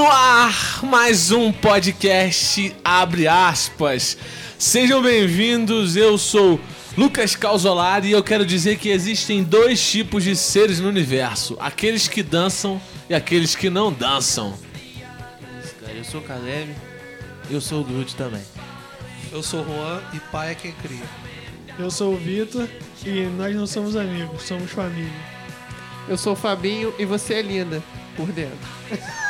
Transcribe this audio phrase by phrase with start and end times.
[0.00, 4.16] No ar, mais um podcast Abre aspas.
[4.58, 6.58] Sejam bem-vindos, eu sou
[6.96, 12.08] Lucas Calzolari e eu quero dizer que existem dois tipos de seres no universo: aqueles
[12.08, 12.80] que dançam
[13.10, 14.54] e aqueles que não dançam.
[15.94, 16.74] Eu sou o Caleb,
[17.50, 18.42] eu sou o Groot também.
[19.30, 21.04] Eu sou o Juan e pai é quem cria.
[21.78, 22.66] Eu sou o Vitor
[23.04, 25.12] e nós não somos amigos, somos família.
[26.08, 27.82] Eu sou o Fabinho e você é linda
[28.16, 28.56] por dentro.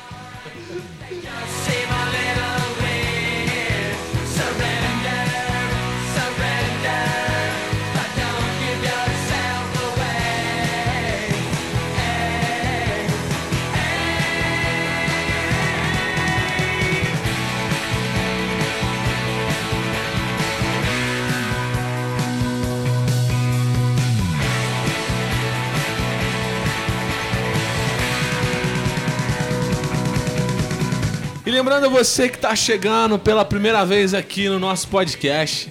[31.51, 35.69] Lembrando você que está chegando pela primeira vez aqui no nosso podcast,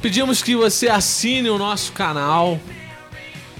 [0.00, 2.60] pedimos que você assine o nosso canal,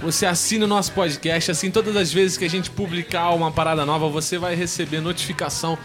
[0.01, 3.85] você assine o nosso podcast, assim todas as vezes que a gente publicar uma parada
[3.85, 5.77] nova, você vai receber notificação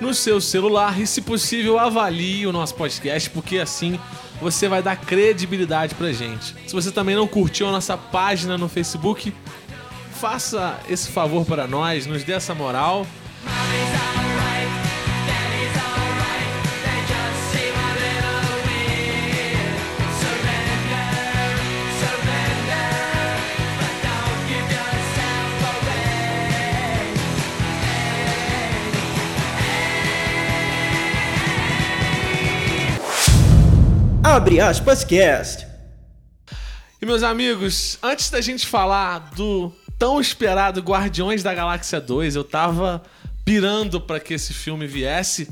[0.00, 3.98] no seu celular e, se possível, avalie o nosso podcast, porque assim
[4.40, 6.54] você vai dar credibilidade pra gente.
[6.68, 9.34] Se você também não curtiu a nossa página no Facebook,
[10.12, 13.04] faça esse favor para nós, nos dê essa moral.
[34.34, 35.64] Abre aspas cast.
[37.00, 42.42] E meus amigos, antes da gente falar do tão esperado Guardiões da Galáxia 2, eu
[42.42, 43.00] tava
[43.44, 45.48] pirando pra que esse filme viesse.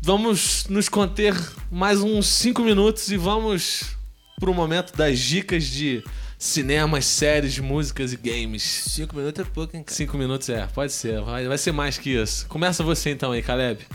[0.00, 1.36] Vamos nos conter
[1.70, 3.96] mais uns 5 minutos e vamos
[4.40, 6.02] pro momento das dicas de
[6.36, 8.64] cinemas, séries, músicas e games.
[8.88, 9.96] Cinco minutos é pouco, hein, cara?
[9.96, 12.44] 5 minutos é, pode ser, vai, vai ser mais que isso.
[12.48, 13.86] Começa você então aí, Caleb.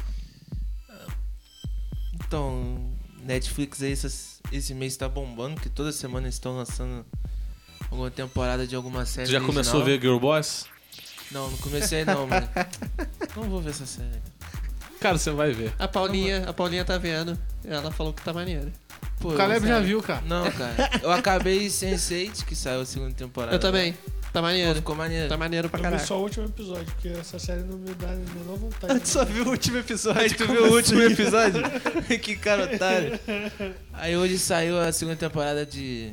[2.25, 2.86] Então,
[3.27, 7.05] Netflix aí essas- esse mês tá bombando, que toda semana eles estão lançando
[7.91, 9.27] alguma temporada de alguma série.
[9.27, 9.53] Tu já original.
[9.53, 10.65] começou a ver Girl Boss?
[11.31, 12.47] Não, não comecei não, mano.
[13.35, 14.21] Não vou ver essa série.
[15.01, 15.73] Cara, você vai ver.
[15.77, 17.37] A Paulinha, a Paulinha tá vendo.
[17.63, 18.71] Ela falou que tá maneiro.
[19.19, 20.21] Pô, O Caleb já viu, cara.
[20.25, 20.89] Não, cara.
[21.03, 23.53] Eu acabei Sense8, que saiu a segunda temporada.
[23.55, 23.95] Eu também.
[24.33, 24.75] Tá Pô, maneiro.
[24.75, 25.29] ficou maneiro.
[25.29, 26.07] Tá maneiro pra Eu vi caralho.
[26.07, 28.99] só o último episódio, porque essa série não me dá a menor vontade.
[28.99, 30.21] Tu só viu o último episódio.
[30.21, 31.61] Aí tu viu o último episódio?
[32.21, 33.19] que cara otário.
[33.93, 36.11] Aí hoje saiu a segunda temporada de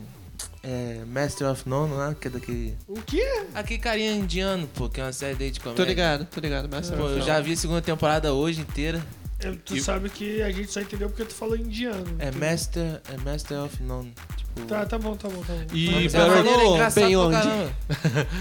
[0.62, 2.76] é, Master of None lá, que é daquele.
[2.88, 3.44] O quê?
[3.54, 5.84] Aquele carinha indiano, pô, que é uma série de comédia.
[5.84, 6.68] Tô ligado, tô ligado.
[6.70, 9.04] Mas Pô, eu já vi a segunda temporada hoje inteira.
[9.44, 12.04] É, Tu E- sabe que a gente só entendeu porque tu falou indiano.
[12.18, 14.12] É Tu- Master, é Master of None.
[14.36, 14.66] Tipo.
[14.66, 15.66] Tá, tá bom, tá bom, tá bom.
[15.74, 17.36] E é Better- maneiro, é bem onde?
[17.36, 17.72] caramba.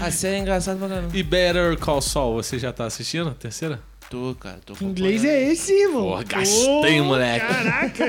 [0.00, 1.16] A série é engraçada pra caramba.
[1.16, 3.28] E Better Call Saul, você já tá assistindo?
[3.30, 3.80] a Terceira?
[4.10, 6.02] Tô, cara, tô Que inglês é esse, irmão?
[6.04, 7.46] Porra, gastei, Ô, moleque.
[7.46, 8.04] Caraca.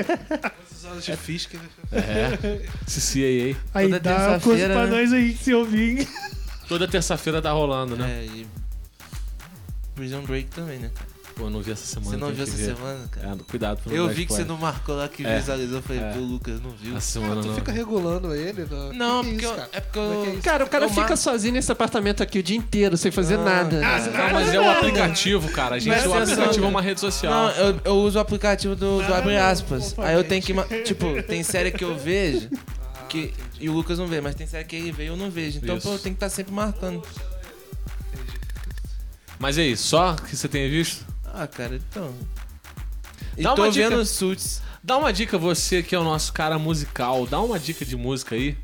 [0.88, 1.68] Horas de né?
[1.90, 2.60] É.
[2.86, 3.56] CCAA.
[3.74, 4.90] Aí Toda dá força terça-feira, pra né?
[4.90, 6.08] nós aí que se ouvir.
[6.68, 8.20] Toda terça-feira tá rolando, né?
[8.22, 8.46] É, e.
[9.96, 11.15] Prison Break também, né, cara?
[11.36, 12.10] Pô, eu não vi essa semana.
[12.10, 12.64] Você não viu essa ver.
[12.74, 13.28] semana, cara?
[13.28, 14.46] É, cuidado pra não Eu vi que você spoiler.
[14.46, 15.38] não marcou lá que É.
[15.38, 15.76] visualizou.
[15.78, 16.12] Eu falei, É.
[16.14, 16.96] pô, Lucas, não viu.
[16.96, 17.54] Essa semana Tu não.
[17.56, 18.66] fica regulando ele?
[18.70, 19.68] Não, Não, Que que porque é eu, isso, cara?
[19.72, 20.32] é porque Como é é eu.
[20.32, 20.42] isso?
[20.42, 23.34] Cara, o cara eu fica mar- sozinho nesse apartamento aqui o dia inteiro, sem fazer
[23.38, 23.86] Ah, nada.
[23.86, 25.74] Ah, você Não, mas é o aplicativo, cara.
[25.74, 26.66] A gente, o aplicativo é né?
[26.68, 27.30] uma rede social.
[27.32, 29.94] Não, eu, eu uso o aplicativo do, Abre aspas.
[29.98, 30.54] Aí eu tenho que.
[30.84, 32.48] Tipo, tem série que eu vejo.
[33.10, 35.30] Que, e o Lucas não vê, mas tem série que ele vê e eu não
[35.30, 35.58] vejo.
[35.62, 35.86] Então, Isso.
[35.86, 37.02] pô, eu tenho que estar sempre marcando.
[39.38, 41.04] Mas aí, só que você tenha visto?
[41.38, 42.14] Ah, cara, então.
[43.36, 43.90] E Dá tô uma dica.
[43.90, 44.62] vendo Suits.
[44.82, 47.26] Dá uma dica, você que é o nosso cara musical.
[47.26, 48.56] Dá uma dica de música aí.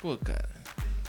[0.00, 0.48] Pô, cara.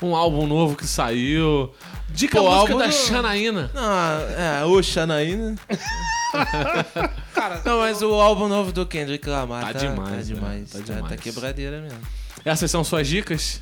[0.02, 1.74] Um álbum novo que saiu.
[2.10, 3.72] Dica Pô, música álbum da do- Xanaína.
[3.74, 3.94] Não,
[4.38, 5.56] é, o Xanaína.
[7.34, 10.22] Cara, Não, mas o álbum novo do Kendrick Lamar Tá tá, demais, tá né?
[10.24, 10.70] demais.
[10.72, 11.10] Tá Tá, demais.
[11.10, 12.00] tá quebradeira mesmo.
[12.44, 13.62] Essas são suas dicas?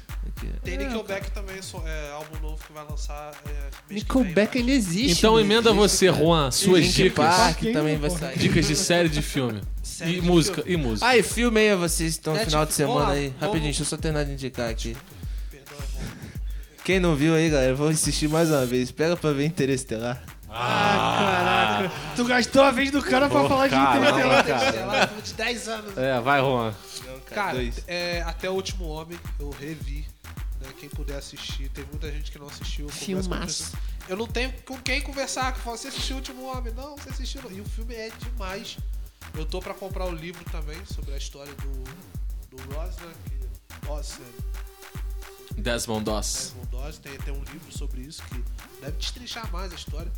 [0.64, 3.32] Tem Nickelback também, so- é álbum novo que vai lançar.
[3.48, 5.18] É, Nickelback vem, ainda existe.
[5.18, 5.42] Então né?
[5.42, 7.26] emenda você, Juan, suas Linkin dicas.
[7.36, 8.38] Park também vai sair.
[8.38, 9.62] Dicas de série de filme.
[9.84, 11.06] Série e de música, e música.
[11.08, 13.28] Ah, e filme aí, vocês estão no final de semana lá, aí.
[13.28, 14.96] vamos- Rapidinho, deixa eu só terminar de indicar aqui.
[15.52, 15.78] Perdão.
[16.84, 18.90] Quem não viu aí, galera, vou insistir mais uma vez.
[18.92, 20.24] Pega pra ver Interestelar.
[20.50, 21.96] Ah, caraca.
[22.16, 24.46] Tu gastou a vez do cara pra falar de caramba, Interestelar.
[24.46, 24.72] cara.
[24.72, 25.98] Sei lá, foi de 10 anos.
[25.98, 26.74] É, vai, Juan.
[27.34, 27.84] Cara, dois.
[27.88, 30.08] é, até o último homem eu revi.
[30.60, 32.88] né, quem puder assistir, tem muita gente que não assistiu.
[32.90, 33.76] Filmaço.
[34.08, 35.52] eu não tenho com quem conversar.
[35.54, 36.74] Que eu falo, você assistiu o último homem?
[36.74, 37.42] Não, você assistiu.
[37.52, 38.78] E o filme é demais.
[39.34, 43.14] Eu tô pra comprar o livro também sobre a história do, do Ross, né?
[43.26, 46.54] Que, Ross, é, Desmond Doss.
[46.54, 46.98] Desmond Doss.
[46.98, 48.44] Tem, tem um livro sobre isso que
[48.82, 50.12] deve destrinchar mais a história.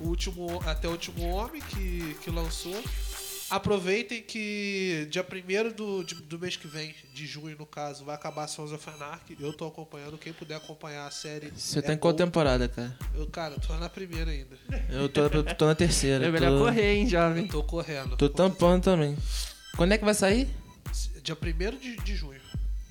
[0.00, 2.82] O último, até o último homem que, que lançou.
[3.50, 8.14] Aproveitem que dia 1 do, de- do mês que vem, de junho no caso, vai
[8.14, 9.36] acabar Sons of Anarchy.
[9.38, 11.50] Eu tô acompanhando, quem puder acompanhar a série.
[11.54, 12.96] Você é tá em qual temporada, cara?
[13.14, 14.56] Eu, cara, eu tô na primeira ainda.
[14.88, 16.26] Eu tô, eu tô na terceira.
[16.26, 17.44] É melhor tô, correr, hein, jovem.
[17.44, 18.16] Eu tô correndo.
[18.16, 19.16] Tô tampando também.
[19.76, 20.48] Quando é que vai sair?
[21.22, 22.40] Dia 1 de, de junho.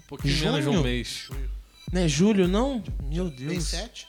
[0.04, 0.84] Um pouquinho menos de um Junho?
[0.84, 1.08] mês.
[1.08, 1.50] junho.
[1.92, 2.84] Não é julho, não?
[3.04, 3.52] Meu Deus.
[3.52, 4.08] Mês 7.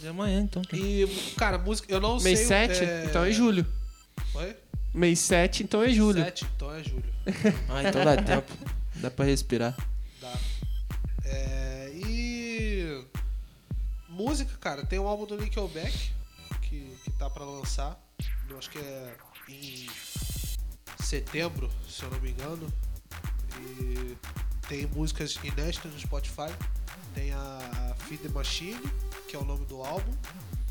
[0.00, 0.62] De amanhã, então.
[0.72, 1.92] E, cara, música.
[1.92, 2.68] Eu não Mês sei.
[2.68, 2.84] 7?
[3.08, 3.64] Então é julho.
[4.34, 4.56] Oi?
[4.94, 6.22] Mês 7, então é julho.
[6.22, 7.14] 7, então é julho.
[7.68, 8.52] Ah, então dá tempo.
[8.96, 9.76] Dá pra respirar.
[10.20, 10.32] Dá.
[11.24, 13.04] É, e.
[14.08, 16.12] Música, cara, tem um álbum do Nickelback
[16.62, 17.98] que, que tá pra lançar.
[18.48, 19.16] Eu acho que é
[19.48, 19.88] em
[21.02, 22.72] setembro, se eu não me engano.
[23.58, 24.16] E
[24.68, 26.54] tem músicas inéditas no Spotify.
[27.14, 28.80] Tem a Feed the Machine,
[29.28, 30.12] que é o nome do álbum.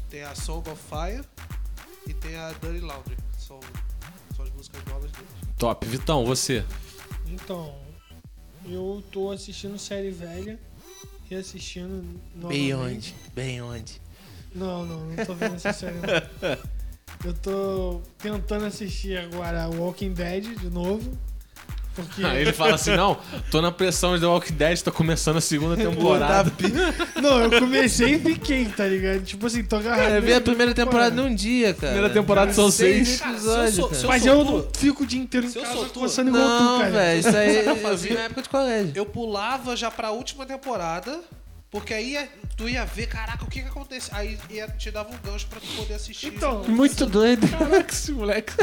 [0.10, 1.26] Tem a Song of Fire
[2.08, 3.18] e tem a Dirty Laundry.
[3.38, 3.60] São,
[4.64, 5.30] músicas novas deles.
[5.58, 5.86] Top.
[5.86, 6.64] Vitão, você.
[7.28, 7.76] Então,
[8.66, 10.60] eu tô assistindo série velha,
[11.30, 12.02] reassistindo
[12.48, 13.14] Bem novamente.
[13.14, 13.32] onde?
[13.34, 14.02] Bem onde?
[14.56, 16.04] Não, não, não tô vendo essa série não.
[17.24, 21.18] Eu tô tentando assistir agora Walking Dead de novo.
[21.96, 22.24] Porque.
[22.26, 23.18] Aí ele fala assim: não,
[23.52, 26.52] tô na pressão de The Walking Dead, tô começando a segunda temporada.
[27.22, 29.22] Não, eu comecei e fiquei, tá ligado?
[29.24, 30.00] Tipo assim, tô agarrado.
[30.04, 31.94] Cara, eu vi a primeira temporada num dia, cara.
[31.94, 33.20] Primeira temporada são seis.
[33.20, 34.00] Cara, se eu episódios, sou- cara.
[34.00, 35.86] se eu Mas sou eu tu- não fico o dia inteiro em Se eu casa
[35.90, 36.92] coçando igual tu, Não, cara.
[36.92, 38.92] velho, isso aí eu fazia- vi na época de colégio.
[38.96, 41.20] Eu pulava já pra última temporada,
[41.70, 44.10] porque aí ia- tu ia ver, caraca, o que que acontece?
[44.14, 46.28] Aí ia, te dava um gancho pra tu poder assistir.
[46.28, 47.48] Então, Muito doido.
[47.48, 48.54] Caraca, esse moleque.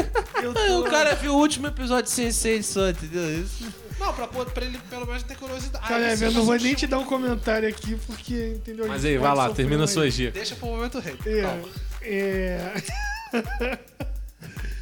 [0.41, 3.41] Eu o cara viu o último episódio de Sense8 só, entendeu?
[3.41, 3.65] Isso.
[3.99, 5.87] Não, pra, pra ele pelo menos ter curiosidade.
[5.87, 8.87] Cara, Aí, eu se não vou nem te dar um comentário aqui, porque, entendeu?
[8.87, 9.91] Mas A aí, vai lá, termina mais.
[9.91, 10.33] suas dicas.
[10.33, 11.15] Deixa pro momento rei.
[11.25, 11.69] É, Calma.
[12.01, 12.73] é...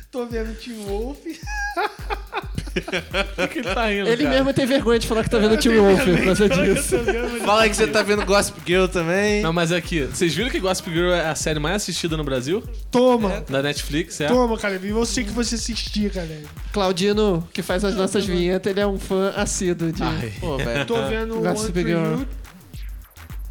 [0.09, 1.19] Tô vendo Team Wolf.
[2.81, 4.09] Por que ele tá rindo?
[4.09, 4.35] Ele cara?
[4.35, 6.97] mesmo tem vergonha de falar que tá vendo o Tim Wolf por causa disso.
[6.99, 9.41] Vendo- Fala aí que você tá vendo Gossip Girl também.
[9.41, 12.63] Não, mas aqui, vocês viram que Gossip Girl é a série mais assistida no Brasil?
[12.91, 14.27] Toma, Da Netflix, é?
[14.27, 14.79] toma, cara.
[14.83, 16.27] E eu sei que você assistir, cara.
[16.71, 20.03] Claudino, que faz as nossas vinhetas, ele é um fã assíduo de.
[20.03, 20.33] Ai.
[20.39, 20.85] Pô, velho.
[20.85, 22.21] Tô vendo o One Gossip Girl.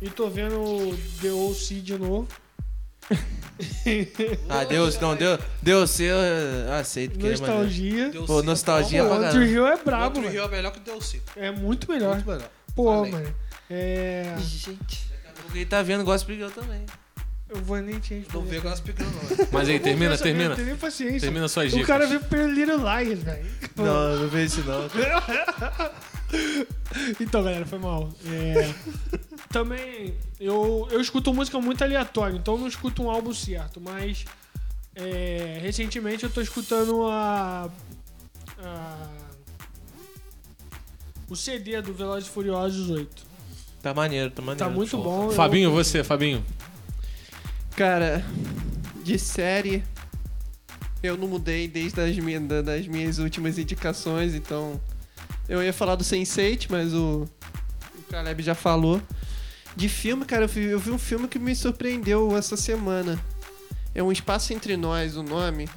[0.01, 1.75] E tô vendo The O.C.
[1.77, 2.29] de novo.
[4.49, 6.16] Ah, Deus, não, Deus, Deus, eu
[6.78, 7.46] aceito que é maneiro.
[7.46, 8.08] Nostalgia.
[8.10, 9.32] Deus Pô, nostalgia pra caralho.
[9.32, 10.31] Tree Hill é O brabo, Outro.
[10.32, 11.20] Rio é melhor que o DLC.
[11.34, 12.14] É muito melhor.
[12.14, 12.50] Muito melhor.
[12.76, 13.10] Pô, Falei.
[13.12, 13.34] mano.
[13.69, 14.37] É.
[14.38, 15.10] Gente.
[15.43, 16.84] Porque ele tá vendo Gossip Girl também.
[17.50, 19.46] Eu vou nem te Não vê Gossip Girl, não.
[19.50, 20.55] Mas aí, termina, essa termina.
[20.55, 21.20] nem paciência.
[21.20, 21.87] Termina suas O dicas.
[21.87, 23.46] cara veio pelo Little Liars, velho.
[23.75, 24.88] Não, não vejo isso não.
[27.20, 28.10] Então, galera, foi mal.
[28.26, 28.72] É,
[29.50, 34.25] Também, eu, eu escuto música muito aleatória, então eu não escuto um álbum certo, mas
[34.94, 37.70] é, recentemente eu tô escutando a,
[38.63, 39.08] a-
[41.31, 43.27] o CD do Velozes e Furiosos 8.
[43.82, 44.58] Tá maneiro, tá maneiro.
[44.58, 45.27] Tá muito bom.
[45.27, 46.44] eu- Fabinho, você, Fabinho.
[47.77, 48.22] Cara,
[49.03, 49.82] de série,
[51.03, 54.79] eu não mudei desde as minhas, da- das minhas últimas indicações, então
[55.49, 57.27] eu ia falar do Sense8, mas o,
[57.96, 59.01] o Caleb já falou.
[59.79, 63.17] De filme, cara, eu vi, eu vi um filme que me surpreendeu essa semana.
[63.94, 65.69] É Um Espaço Entre Nós, o nome.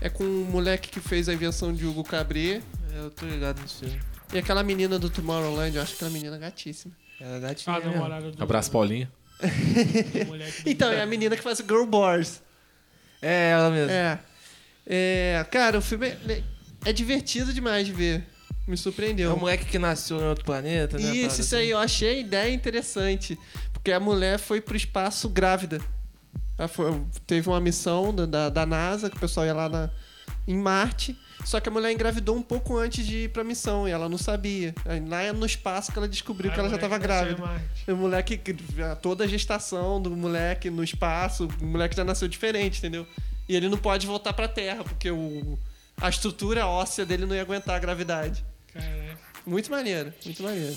[0.00, 2.62] É com um moleque que fez a invenção de Hugo Cabret
[2.94, 4.00] Eu tô ligado nesse filme.
[4.32, 6.94] e aquela menina do Tomorrowland, eu acho aquela menina gatíssima.
[7.20, 7.76] Ela é gatinha.
[7.76, 7.92] A mesmo.
[7.92, 9.12] namorada do, Abraço, Paulinha.
[10.64, 12.40] Então, é a menina que faz o Girl Boss.
[13.20, 13.90] É, ela mesmo.
[13.90, 14.18] É.
[14.86, 16.42] É, cara, o filme é,
[16.86, 18.24] é divertido demais de ver.
[18.66, 19.32] Me É surpreendeu.
[19.34, 21.04] um moleque que nasceu em outro planeta, né?
[21.04, 21.64] Isso, isso assim.
[21.64, 23.38] aí, eu achei a ideia interessante.
[23.72, 25.80] Porque a mulher foi pro espaço grávida.
[26.58, 29.90] Ela foi- teve uma missão da, da, da NASA, que o pessoal ia lá na,
[30.46, 31.16] em Marte.
[31.42, 34.18] Só que a mulher engravidou um pouco antes de ir pra missão e ela não
[34.18, 34.74] sabia.
[34.84, 37.42] Aí lá no espaço que ela descobriu Ah, que ela já tava grávida.
[37.88, 38.38] O moleque,
[39.00, 43.06] toda a gestação do moleque no espaço, o moleque já nasceu diferente, entendeu?
[43.48, 45.58] E ele não pode voltar pra Terra, porque o,
[45.98, 48.44] a estrutura óssea dele não ia aguentar a gravidade.
[48.72, 49.18] Caraca.
[49.46, 50.76] Muito maneiro, muito maneiro.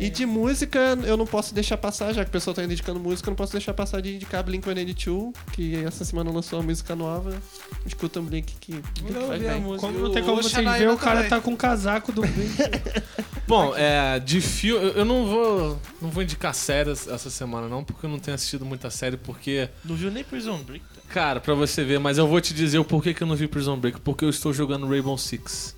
[0.00, 3.28] E de música, eu não posso deixar passar, já que o pessoal tá indicando música,
[3.28, 7.40] eu não posso deixar passar de indicar Blink-182, que essa semana lançou uma música nova.
[7.86, 9.78] Escuta um Blink que, Blink bem.
[9.78, 11.30] Como não tem como Xanaína verem, o cara também.
[11.30, 12.56] tá com o casaco do Blink.
[13.46, 17.84] Bom, é, de filme, eu eu não vou, não vou indicar séries essa semana não,
[17.84, 20.84] porque eu não tenho assistido muita série, porque, Não viu nem Prison Break.
[21.08, 23.46] cara, pra você ver, mas eu vou te dizer o porquê que eu não vi
[23.46, 25.77] Prison Break, porque eu estou jogando Rainbow Six.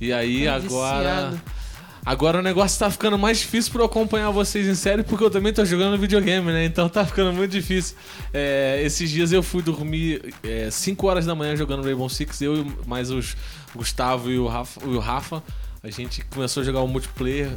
[0.00, 1.40] E aí agora, viciado.
[2.04, 5.30] agora o negócio tá ficando mais difícil pra eu acompanhar vocês em série, porque eu
[5.30, 6.64] também tô jogando videogame, né?
[6.64, 7.96] Então tá ficando muito difícil.
[8.32, 10.34] É, esses dias eu fui dormir
[10.70, 13.36] 5 horas da manhã jogando Rainbow Six, eu e mais os
[13.74, 15.42] Gustavo e o Rafa, e o Rafa
[15.82, 17.50] a gente começou a jogar o multiplayer,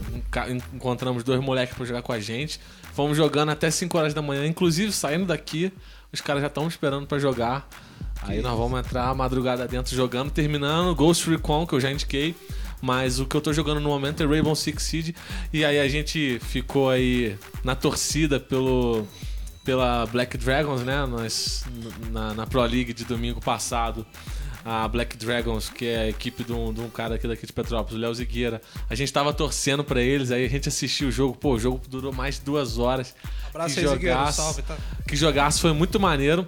[0.74, 2.59] encontramos dois moleques pra jogar com a gente.
[2.93, 5.71] Fomos jogando até 5 horas da manhã, inclusive saindo daqui,
[6.12, 7.69] os caras já estão esperando pra jogar.
[8.24, 12.36] Aí nós vamos entrar a madrugada dentro jogando, terminando Ghost Recon, que eu já indiquei.
[12.81, 15.15] Mas o que eu tô jogando no momento é Rainbow Six Siege.
[15.51, 19.07] E aí a gente ficou aí na torcida pelo
[19.63, 21.05] pela Black Dragons, né?
[21.05, 21.65] Nós,
[22.09, 24.05] na, na Pro League de domingo passado,
[24.63, 27.51] a Black Dragons, que é a equipe de um, de um cara aqui daqui de
[27.51, 31.12] Petrópolis, o Léo Zigueira, a gente tava torcendo pra eles, aí a gente assistiu o
[31.12, 33.13] jogo, pô, o jogo durou mais de duas horas.
[33.50, 34.41] Abraço Que aí, jogaço.
[34.41, 34.77] Salve, tá?
[35.05, 36.45] Que jogaço, foi muito maneiro.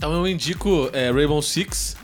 [0.00, 1.94] Então eu indico é, Rainbow Six.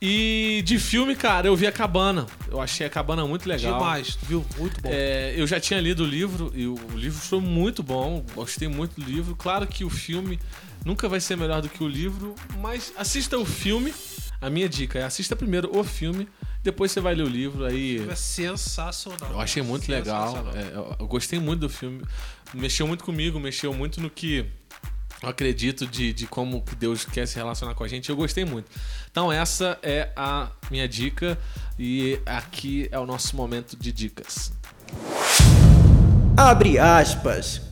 [0.00, 2.26] E de filme, cara, eu vi a Cabana.
[2.50, 3.74] Eu achei a Cabana muito legal.
[3.78, 4.46] Demais, tu viu?
[4.56, 4.88] Muito bom.
[4.90, 8.24] É, eu já tinha lido o livro e o livro foi muito bom.
[8.34, 9.36] Gostei muito do livro.
[9.36, 10.40] Claro que o filme
[10.82, 13.92] nunca vai ser melhor do que o livro, mas assista o filme.
[14.40, 16.26] A minha dica é assista primeiro o filme,
[16.62, 17.66] depois você vai ler o livro.
[17.66, 19.30] Aí É sensacional.
[19.32, 20.42] eu achei muito legal.
[20.54, 22.02] É, eu gostei muito do filme.
[22.54, 24.46] Mexeu muito comigo, mexeu muito no que
[25.28, 28.10] acredito de, de como que Deus quer se relacionar com a gente.
[28.10, 28.70] Eu gostei muito.
[29.10, 31.38] Então essa é a minha dica
[31.78, 34.52] e aqui é o nosso momento de dicas.
[36.36, 37.62] Abre aspas.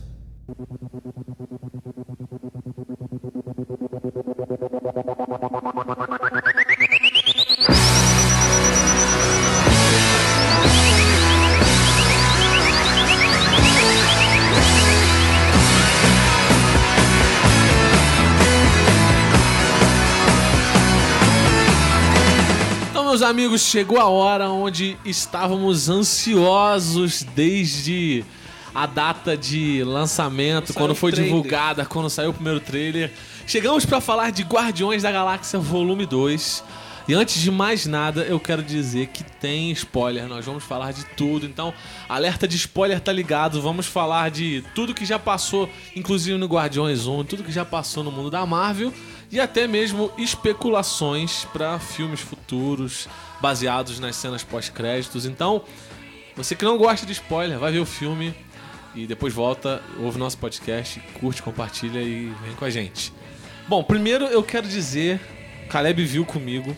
[23.25, 28.23] Amigos, chegou a hora onde estávamos ansiosos desde
[28.73, 31.33] a data de lançamento, quando o foi trailer.
[31.33, 33.11] divulgada, quando saiu o primeiro trailer.
[33.47, 36.63] Chegamos para falar de Guardiões da Galáxia Volume 2.
[37.07, 41.03] E antes de mais nada, eu quero dizer que tem spoiler, nós vamos falar de
[41.15, 41.45] tudo.
[41.45, 41.73] Então,
[42.09, 47.05] alerta de spoiler tá ligado, vamos falar de tudo que já passou, inclusive no Guardiões
[47.05, 48.91] 1, tudo que já passou no mundo da Marvel
[49.31, 53.07] e até mesmo especulações para filmes futuros
[53.41, 55.25] baseados nas cenas pós-créditos.
[55.25, 55.63] Então,
[56.35, 58.33] você que não gosta de spoiler, vai ver o filme
[58.93, 63.13] e depois volta, ouve nosso podcast, curte, compartilha e vem com a gente.
[63.67, 65.19] Bom, primeiro eu quero dizer,
[65.69, 66.75] Caleb viu comigo.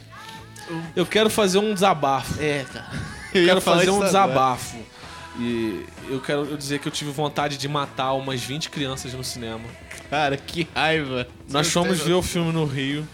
[0.95, 2.41] Eu quero fazer um desabafo.
[2.41, 2.91] É, cara.
[3.33, 4.96] Eu quero fazer um isso agora.
[5.39, 9.63] E eu quero dizer que eu tive vontade de matar umas 20 crianças no cinema.
[10.09, 11.27] Cara, que raiva.
[11.49, 13.07] Nós Você fomos ver o filme no Rio.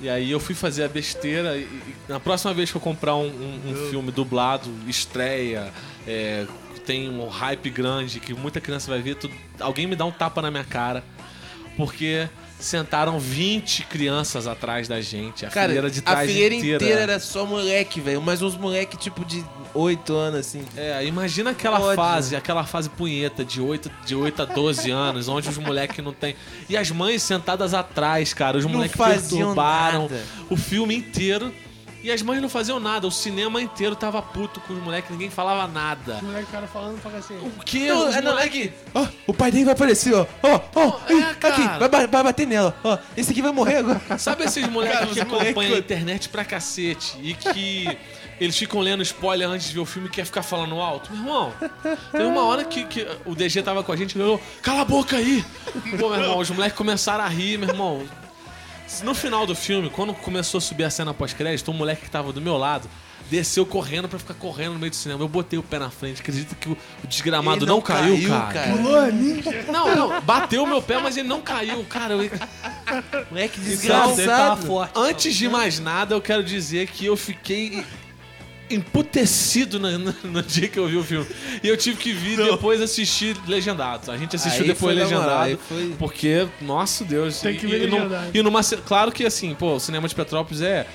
[0.00, 1.56] E aí eu fui fazer a besteira.
[1.56, 5.72] E, e na próxima vez que eu comprar um, um- um filme dublado, estreia,
[6.06, 6.46] é,
[6.86, 9.30] tem um hype grande, que muita criança vai ver, tu-
[9.60, 11.02] alguém me dá um tapa na minha cara.
[11.76, 12.28] Porque
[12.64, 15.44] sentaram 20 crianças atrás da gente.
[15.44, 16.84] A Cara, fileira de a trás fileira inteira.
[16.84, 18.20] inteira era só moleque, velho.
[18.22, 20.64] Mas uns moleque tipo de 8 anos, assim.
[20.76, 21.96] É, imagina aquela Ódio.
[21.96, 26.12] fase, aquela fase punheta de 8, de 8 a 12 anos, onde os moleques não
[26.12, 26.34] tem.
[26.68, 30.22] E as mães sentadas atrás, cara, os moleques perturbaram nada.
[30.50, 31.52] o filme inteiro.
[32.02, 35.30] E as mães não faziam nada, o cinema inteiro tava puto com os moleques, ninguém
[35.30, 36.18] falava nada.
[36.20, 37.36] O moleque cara falando, fala assim.
[37.36, 37.86] O que?
[37.88, 38.68] Não, os é, é moleque...
[38.68, 38.72] que.
[38.94, 40.26] Ó, o pai dele vai aparecer, ó.
[40.42, 40.98] Ó, ó.
[41.08, 42.76] É, aqui, vai, vai bater nela.
[42.82, 44.00] Ó, esse aqui vai morrer agora.
[44.18, 47.96] Sabe esses moleques que os acompanham moleque- a internet pra cacete e que
[48.40, 51.12] eles ficam lendo spoiler antes de ver o filme e quer ficar falando alto?
[51.12, 51.52] Meu irmão,
[52.10, 54.84] teve uma hora que, que o DG tava com a gente e falou: Cala a
[54.84, 55.44] boca aí!
[56.00, 58.02] Pô, meu irmão, os moleques começaram a rir, meu irmão.
[59.02, 62.32] No final do filme, quando começou a subir a cena pós-crédito, um moleque que tava
[62.32, 62.88] do meu lado
[63.30, 65.22] desceu correndo pra ficar correndo no meio do cinema.
[65.22, 66.20] Eu botei o pé na frente.
[66.20, 66.76] Acredita que o,
[67.08, 68.76] desgramado Ele não, caiu, cara.
[69.72, 72.12] Não, não, bateu o meu pé, mas ele não caiu, cara.
[72.12, 72.30] Eu,
[73.30, 74.90] Moleque Então, desgraçado.
[74.94, 77.84] Antes de mais nada, eu quero dizer que eu fiquei
[78.74, 81.26] emputecido no, no- no dia que eu vi o filme.
[81.62, 84.10] E eu tive que vir depois assistir legendado.
[84.10, 85.58] A gente assistiu Aí depois legendado.
[85.68, 87.40] foi- Porque, nosso Deus.
[87.40, 88.30] Tem e- que ver e, num- legendado.
[88.36, 88.60] e numa.
[88.86, 90.86] Claro que assim, pô, o cinema de Petrópolis é.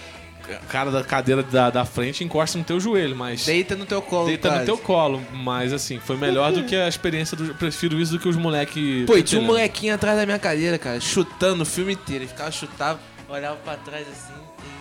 [0.70, 4.28] cara da cadeira da, da frente encosta no teu joelho, mas Deita no teu colo,
[4.28, 4.66] deita no quase.
[4.66, 5.22] teu colo.
[5.34, 7.54] Mas assim, foi melhor do que a experiência do.
[7.56, 9.04] Prefiro isso do que os moleque.
[9.06, 12.24] Pô, e tinha um molequinho atrás da minha cadeira, cara, chutando o filme inteiro.
[12.24, 14.32] Ele ficava chutava, olhava pra trás assim
[14.64, 14.77] e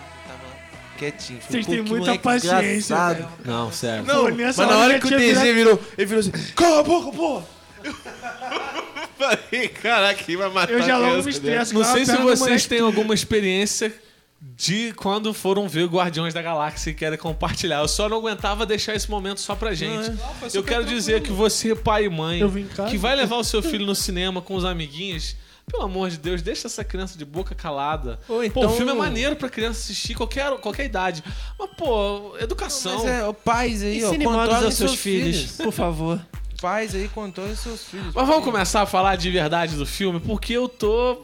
[0.97, 1.39] quietinho.
[1.47, 3.29] Vocês têm muita paciência, velho.
[3.45, 4.05] Não, sério.
[4.05, 6.83] Não, Pô, mas na hora que o DZ virado- virou, ele virou assim, cala a
[6.83, 7.41] boca, pô!
[9.17, 11.73] Falei, caraca, vai matar Eu já logo me estresso.
[11.73, 13.93] Não sei se vocês têm alguma experiência
[14.39, 17.79] de quando foram ver Guardiões da Galáxia e querem compartilhar.
[17.79, 20.15] Eu só não aguentava deixar esse momento só pra gente.
[20.39, 22.51] foi Eu super quero dizer que você, pai e mãe, Eu
[22.87, 25.35] que vai levar o seu filho no cinema com os amiguinhos,
[25.69, 28.19] pelo amor de Deus, deixa essa criança de boca calada.
[28.27, 31.23] Ou Pô, então- o filme é maneiro pra criança assistir qualquer, qualquer idade.
[31.59, 32.95] Mas, pô, educação.
[33.03, 36.19] Mas é, ó, pais aí, ó, controlem aos seus filhos, por favor.
[36.61, 38.13] Pais aí, controlem seus filhos.
[38.15, 41.21] Mas vamos começar a falar de verdade do filme, porque eu tô.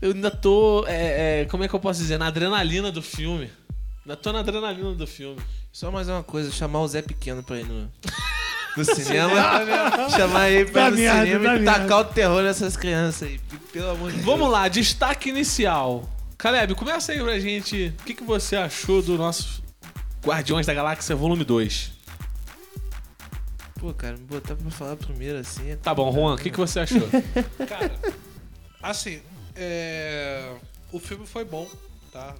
[0.00, 0.84] Eu ainda tô.
[0.86, 2.18] é, é, como é que eu posso dizer?
[2.18, 3.50] Na adrenalina do filme.
[4.06, 5.38] Ainda tô na adrenalina do filme.
[5.72, 7.90] Só mais uma coisa, chamar o Zé Pequeno pra ir no,
[8.76, 9.34] no cinema.
[10.10, 11.96] chamar ele pra ir no merda, cinema dá e tacar merda.
[11.98, 13.40] o terror nessas crianças aí.
[13.72, 14.26] Pelo amor de Deus.
[14.26, 16.08] Vamos lá, destaque inicial.
[16.38, 17.94] Caleb, começa aí pra gente.
[18.00, 19.62] O que, que você achou do nosso
[20.24, 21.92] Guardiões da Galáxia Volume 2?
[23.78, 25.70] Pô, cara, me botar pra falar primeiro assim.
[25.70, 27.00] é- Tá bom, Juan, o que, que você achou?
[27.66, 27.92] Cara,
[28.82, 29.22] assim,
[29.56, 30.52] é,
[30.92, 31.66] o filme foi bom,
[32.12, 32.34] tá?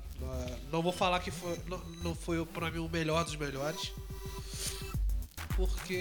[0.70, 3.90] Não vou falar que foi, não, não foi pra mim o melhor dos melhores.
[5.60, 5.94] Porque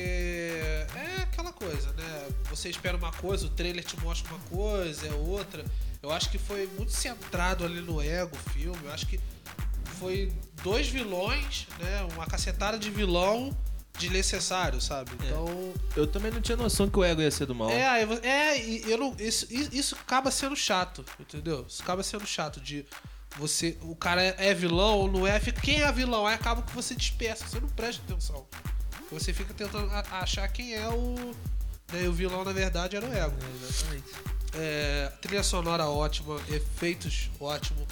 [0.96, 2.28] é aquela coisa, né?
[2.50, 5.66] Você espera uma coisa, o trailer te mostra uma coisa, é outra.
[6.02, 8.80] Eu acho que foi muito centrado ali no ego o filme.
[8.86, 9.20] Eu acho que
[10.00, 10.32] foi
[10.64, 12.08] dois vilões, né?
[12.14, 13.54] Uma cacetada de vilão
[13.98, 15.12] desnecessário, sabe?
[15.16, 15.74] Então.
[15.94, 17.70] Eu também não tinha noção que o ego ia ser do mal.
[17.70, 18.58] É, é,
[18.90, 21.66] eu não, isso, isso acaba sendo chato, entendeu?
[21.68, 22.86] Isso acaba sendo chato de
[23.38, 26.26] você, o cara é, é vilão ou não é, fica, quem é vilão?
[26.26, 28.48] Aí acaba que você dispersa, você não presta atenção.
[29.12, 31.16] Você fica tentando achar quem é o,
[31.92, 33.36] né, o vilão na verdade era o ego.
[33.64, 34.06] Exatamente.
[34.54, 37.86] É, trilha sonora ótima, efeitos ótimo.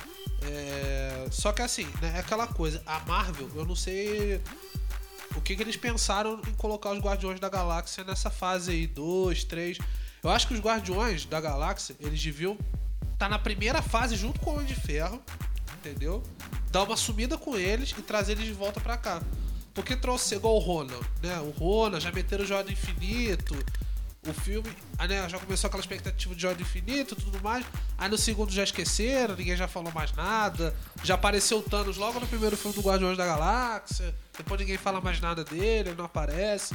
[0.43, 4.41] É, só que assim, né, é aquela coisa, a Marvel, eu não sei
[5.35, 9.43] o que, que eles pensaram em colocar os Guardiões da Galáxia nessa fase aí, 2,
[9.43, 9.77] 3.
[10.23, 12.57] Eu acho que os Guardiões da Galáxia, eles deviam
[13.13, 15.21] estar na primeira fase junto com o Homem de Ferro,
[15.79, 16.23] entendeu?
[16.71, 19.21] Dar uma sumida com eles e trazer eles de volta pra cá.
[19.77, 21.39] Porque trouxe igual o Ronan, né?
[21.39, 23.55] O Ronan, já meteram o do Infinito,
[24.27, 27.63] o filme, aí, né, já começou aquela expectativa de do Infinito e tudo mais.
[27.95, 30.73] Aí no segundo já esqueceram, ninguém já falou mais nada.
[31.03, 34.15] Já apareceu o Thanos logo no primeiro filme do Guardiões da Galáxia.
[34.35, 36.73] Depois ninguém fala mais nada dele, ele não aparece.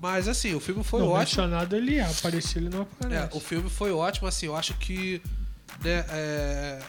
[0.00, 1.18] Mas assim, o filme foi não, ótimo.
[1.18, 3.34] mencionado ele é, apareceu ele não aparece.
[3.34, 5.20] É, o filme foi ótimo, assim, eu acho que
[5.82, 6.80] né, é,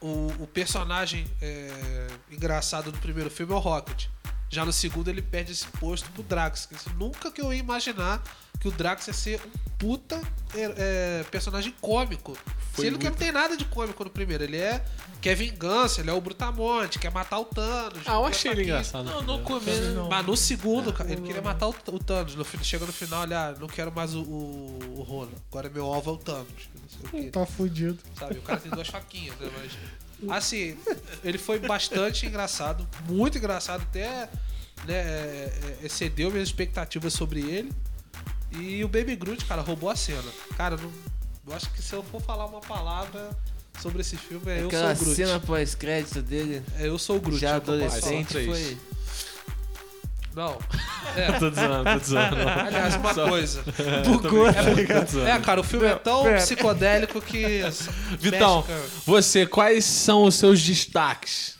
[0.00, 4.06] o, o personagem é, engraçado do primeiro filme é o Rocket.
[4.50, 6.68] Já no segundo ele perde esse posto pro Drax.
[6.96, 8.22] Nunca que eu ia imaginar
[8.58, 10.20] que o Drax ia ser um puta
[10.54, 12.36] é, é, personagem cômico.
[12.74, 14.44] Sendo que não tem nada de cômico no primeiro.
[14.44, 14.84] Ele é.
[15.20, 18.02] quer vingança, ele é o Brutamonte, quer matar o Thanos.
[18.06, 19.04] Ah, eu achei ele engraçado.
[19.04, 19.80] Não, Também comer.
[19.94, 20.08] não.
[20.08, 22.34] Mas no segundo, cara, ele queria matar o, o Thanos.
[22.34, 25.32] No, chega no final, olha, não quero mais o, o, o Ronan.
[25.50, 26.68] Agora meu alvo é o Thanos.
[26.74, 27.30] Não sei o quê.
[27.30, 27.98] Tá fudido.
[28.18, 28.38] Sabe?
[28.38, 29.50] O cara tem duas faquinhas, né?
[29.56, 29.72] Mas.
[30.28, 30.76] Assim,
[31.22, 32.88] ele foi bastante engraçado.
[33.08, 33.82] Muito engraçado.
[33.82, 34.28] Até
[34.86, 35.52] né, é,
[35.82, 37.72] é, excedeu minhas expectativas sobre ele.
[38.50, 40.24] E o Baby Groot, cara, roubou a cena.
[40.56, 40.90] Cara, não,
[41.46, 43.30] eu acho que se eu for falar uma palavra
[43.80, 45.14] sobre esse filme, é Eu Sou o Groot.
[45.14, 47.38] cena pós-crédito dele, É Eu Sou o Groot.
[47.38, 48.78] já é adolescente, foi.
[50.38, 50.56] Não.
[51.16, 51.32] É.
[51.32, 52.36] tô zoando, tô zoando.
[52.48, 53.64] Aliás, uma coisa.
[54.06, 54.46] Bugou.
[54.46, 56.36] É, cara, o filme é tão Pera.
[56.36, 57.62] psicodélico que.
[58.20, 61.56] Vitão, mexe, você, quais são os seus destaques?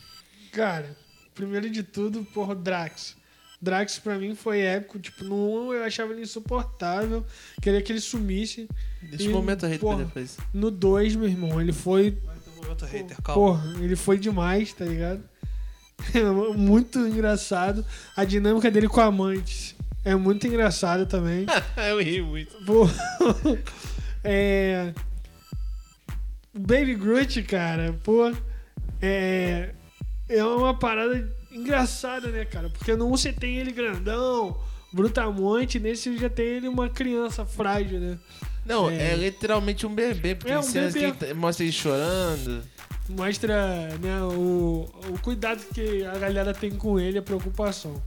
[0.53, 0.95] Cara,
[1.35, 3.17] primeiro de tudo, porra, Drax.
[3.61, 4.97] Drax pra mim foi épico.
[4.97, 7.25] Tipo, no 1 eu achava ele insuportável.
[7.61, 8.69] Queria que ele sumisse.
[9.01, 10.37] Deixa E, o momento aí pra porra, depois.
[10.53, 12.11] No 2, meu irmão, ele foi.
[12.23, 13.41] Vai ter um momento hater, calma.
[13.41, 15.21] Porra, ele foi demais, tá ligado?
[16.55, 17.85] muito engraçado.
[18.15, 21.45] A dinâmica dele com a Amantes é muito engraçado também.
[21.89, 22.55] eu ri muito.
[22.65, 22.87] Pô,
[24.23, 24.93] é.
[26.53, 28.31] Baby Groot, cara, pô,
[29.01, 29.69] é.
[30.27, 32.69] É uma parada engraçada, né, cara?
[32.69, 34.55] Porque no 1 você tem ele grandão,
[34.93, 38.19] brutamonte, nesse já tem ele uma criança frágil, né?
[38.65, 39.13] Não, É.
[39.13, 41.11] é, literalmente um bebê, porque É um bebê.
[41.13, 42.61] que ele mostra ele chorando.
[43.09, 48.01] Mostra né, o, o cuidado que a galera tem com ele, a preocupação.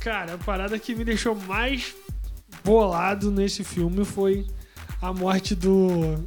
[0.00, 1.94] Cara, a parada que me deixou mais
[2.64, 4.44] bolado nesse filme foi
[5.00, 6.24] a morte do.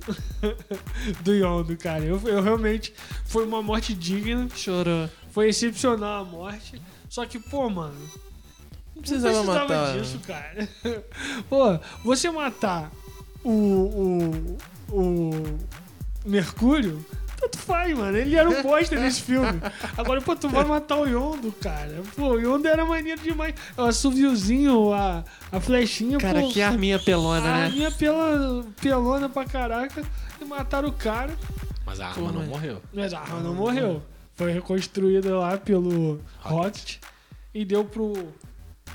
[1.22, 2.04] do Yondo, cara.
[2.04, 2.94] Eu, eu realmente.
[3.26, 4.48] Foi uma morte digna.
[4.56, 5.10] Chorou.
[5.32, 6.82] Foi excepcional a morte.
[7.10, 8.00] Só que, pô, mano.
[8.96, 10.00] Não precisava, não precisava matar.
[10.00, 10.70] disso, cara.
[11.50, 12.92] Pô, você matar
[13.44, 13.52] o.
[13.52, 14.58] o.
[14.92, 15.32] o.
[16.26, 17.06] Mercúrio.
[17.40, 18.18] Tanto faz, mano.
[18.18, 19.62] Ele era um bosta nesse filme.
[19.98, 22.02] Agora, pô, tu vai matar o Yondo, cara.
[22.16, 23.54] Pô, o Yondo era maneiro demais.
[23.78, 26.50] O assoviozinho, a, a flechinha, Cara, pô.
[26.50, 27.70] que arminha pelona, a né?
[27.70, 30.04] minha pela, pelona pra caraca.
[30.42, 31.34] E mataram o cara.
[31.86, 32.82] Mas a arma não mas- morreu.
[32.94, 34.02] Mas a arma não morreu.
[34.36, 36.98] Foi reconstruída lá pelo Rocket
[37.54, 38.14] e deu pro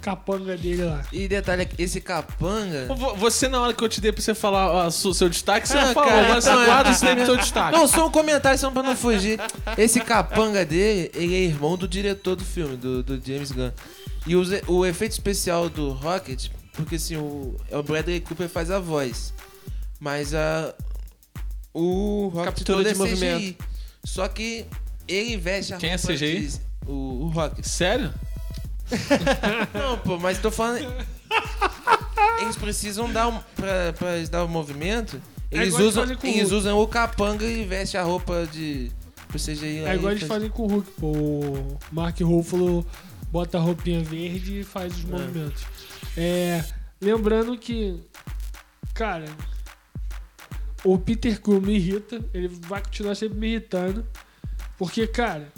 [0.04, 1.02] capanga dele lá.
[1.12, 2.86] E detalhe, esse capanga.
[2.94, 5.78] Vo- Você, na hora que eu te dei pra você falar ó, seu destaque, você
[5.78, 6.08] Ah, não falou.
[6.10, 7.76] cara, Agora você então é- guarda isso daí pro seu destaque.
[7.76, 9.40] Não, só um comentário, só pra não fugir.
[9.78, 13.70] Esse capanga dele, ele é irmão do diretor do filme, do, do James Gunn.
[14.26, 18.70] E os- o efeito especial do Rocket, porque assim, o, é o Bradley Cooper faz
[18.70, 19.32] a voz.
[20.00, 20.74] Mas a.
[21.72, 22.98] O Rocket Captura todo de é CGI.
[22.98, 23.64] movimento.
[24.04, 24.64] Só que
[25.08, 26.46] ele veste a Quem é roupa CGI?
[26.48, 26.92] de- o,
[27.24, 27.64] o Rocket.
[27.64, 28.12] Sério?
[29.74, 30.86] Não, pô, mas tô falando.
[32.40, 33.38] Eles precisam dar um.
[33.56, 35.20] Pra, pra eles dar o movimento.
[35.50, 38.90] É Eles, igual usam, eles usam o capanga e veste a roupa de.
[39.32, 39.78] CGI.
[39.80, 41.06] É igual eles faz- fazem com o Hulk, pô.
[41.10, 42.86] O Mark Ruffalo
[43.32, 44.96] bota a roupinha verde e faz É.
[44.96, 45.64] os movimentos.
[46.16, 46.64] É,
[47.00, 48.00] lembrando que,
[48.94, 49.24] cara,
[50.84, 52.24] o Peter Quill me irrita.
[52.32, 54.06] Ele vai continuar sempre me irritando.
[54.78, 55.48] Porque, cara,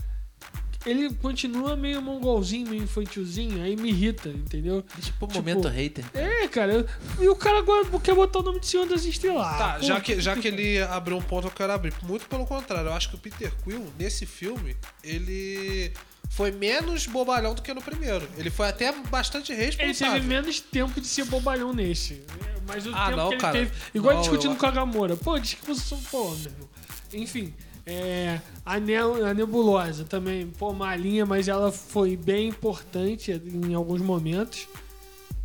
[0.87, 3.63] ele continua meio mongolzinho, meio infantilzinho.
[3.63, 4.83] Aí me irrita, entendeu?
[5.01, 6.05] Tipo, Tipo, momento hater.
[6.15, 6.73] É, cara.
[6.73, 6.87] eu-
[7.21, 9.59] E o cara agora quer botar o nome de Senhor das Estrelas.
[9.59, 11.93] Tá, Pô, já que, já que ele abriu um ponto, eu quero abrir.
[12.03, 15.93] Muito pelo contrário, eu acho que o Peter Quill, nesse filme, ele
[16.31, 18.29] foi menos bobalhão do que no primeiro.
[18.37, 20.23] Ele foi até bastante Ele teve responsável.
[20.25, 22.23] menos tempo de ser bobalhão nesse.
[22.67, 23.59] Mas o Ah, tempo não, que ele cara.
[23.59, 23.71] teve.
[23.95, 25.17] Igual Não, discutindo eu- com a Gamora.
[25.17, 26.69] Pô, diz que você pô, meu irmão.
[27.13, 27.55] Enfim.
[27.89, 34.01] É, a, ne a Nebulosa também, pô, malinha, mas ela foi bem importante em alguns
[34.03, 34.67] momentos.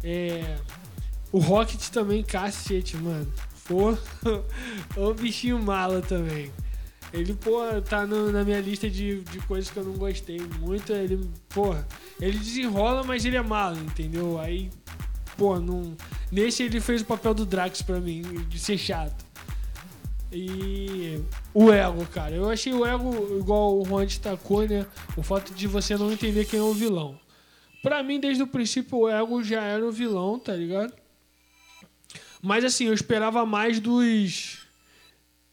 [0.03, 0.57] É,
[1.31, 3.31] o Rocket também, cacete, mano.
[3.67, 3.95] Pô,
[4.97, 6.51] o bichinho mala também.
[7.13, 10.91] Ele, pô, tá no- na minha lista de, de coisas que eu não gostei muito.
[10.93, 11.87] Ele, porra,
[12.19, 14.39] ele desenrola, mas ele é malo, entendeu?
[14.39, 14.71] Aí,
[15.37, 15.95] pô, não.
[16.31, 19.25] Nesse ele fez o papel do Drax pra mim, de ser chato.
[20.31, 21.21] E
[21.53, 22.35] o ego, cara.
[22.35, 24.85] Eu achei o ego, igual o Juan destacou, né?
[25.17, 27.19] O fato de você não entender quem é o vilão.
[27.83, 30.93] Pra mim, desde o princípio, o ego já era o vilão, tá ligado?
[32.41, 34.59] Mas assim, eu esperava mais dos.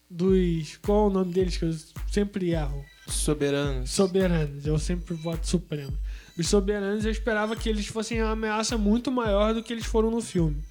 [0.08, 0.76] Dos.
[0.76, 1.74] Qual é o nome deles que eu
[2.10, 2.84] sempre erro?
[3.08, 3.90] Soberanos.
[3.90, 5.96] Soberanos, eu sempre voto Supremo.
[6.38, 10.10] Os Soberanos eu esperava que eles fossem uma ameaça muito maior do que eles foram
[10.10, 10.62] no filme.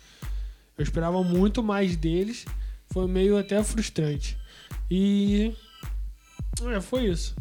[0.78, 2.46] Eu esperava muito mais deles.
[2.92, 4.38] Foi meio até frustrante.
[4.90, 5.54] E.
[6.74, 7.36] É, foi isso.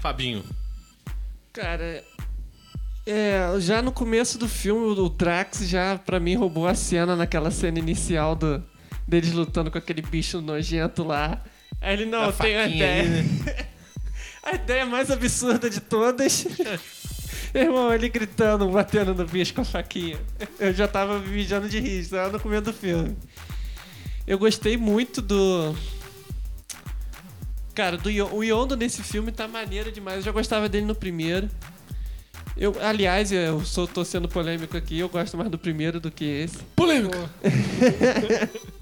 [0.00, 0.44] Fabinho.
[1.52, 2.04] Cara,
[3.06, 7.50] é, já no começo do filme, o Drax já, pra mim, roubou a cena naquela
[7.50, 8.62] cena inicial do,
[9.06, 11.42] deles lutando com aquele bicho nojento lá.
[11.80, 13.02] Aí ele, não, tenho a ideia.
[13.02, 13.66] ali, né?
[14.42, 16.46] a ideia mais absurda de todas.
[17.54, 20.18] Irmão, ele gritando, batendo no bicho com a faquinha.
[20.58, 23.16] Eu já tava me mijando de rir, só no começo do filme.
[24.26, 25.74] Eu gostei muito do.
[27.74, 30.18] Cara, do Yo- o Yondo nesse filme tá maneiro demais.
[30.18, 31.48] Eu já gostava dele no primeiro.
[32.56, 36.24] Eu, aliás, eu sou, tô sendo polêmico aqui, eu gosto mais do primeiro do que
[36.24, 36.58] esse.
[36.76, 37.18] Polêmica.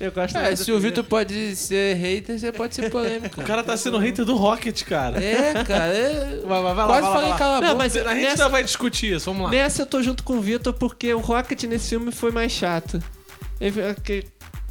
[0.00, 0.96] Eu gosto É, mais do se o primeiro.
[0.96, 3.38] Vitor pode ser hater, você pode ser polêmico.
[3.38, 5.22] O cara tá sendo hater do Rocket, cara.
[5.22, 5.92] É, cara.
[5.94, 6.40] É...
[6.42, 7.38] Vai, vai, vai lá, Quase vai lá, falei vai lá.
[7.38, 7.78] cala a Não, boca.
[7.78, 9.50] mas A gente nessa- ainda vai discutir isso, vamos lá.
[9.50, 13.02] Nessa eu tô junto com o Vitor porque o Rocket nesse filme foi mais chato.
[13.60, 14.24] Ele, que-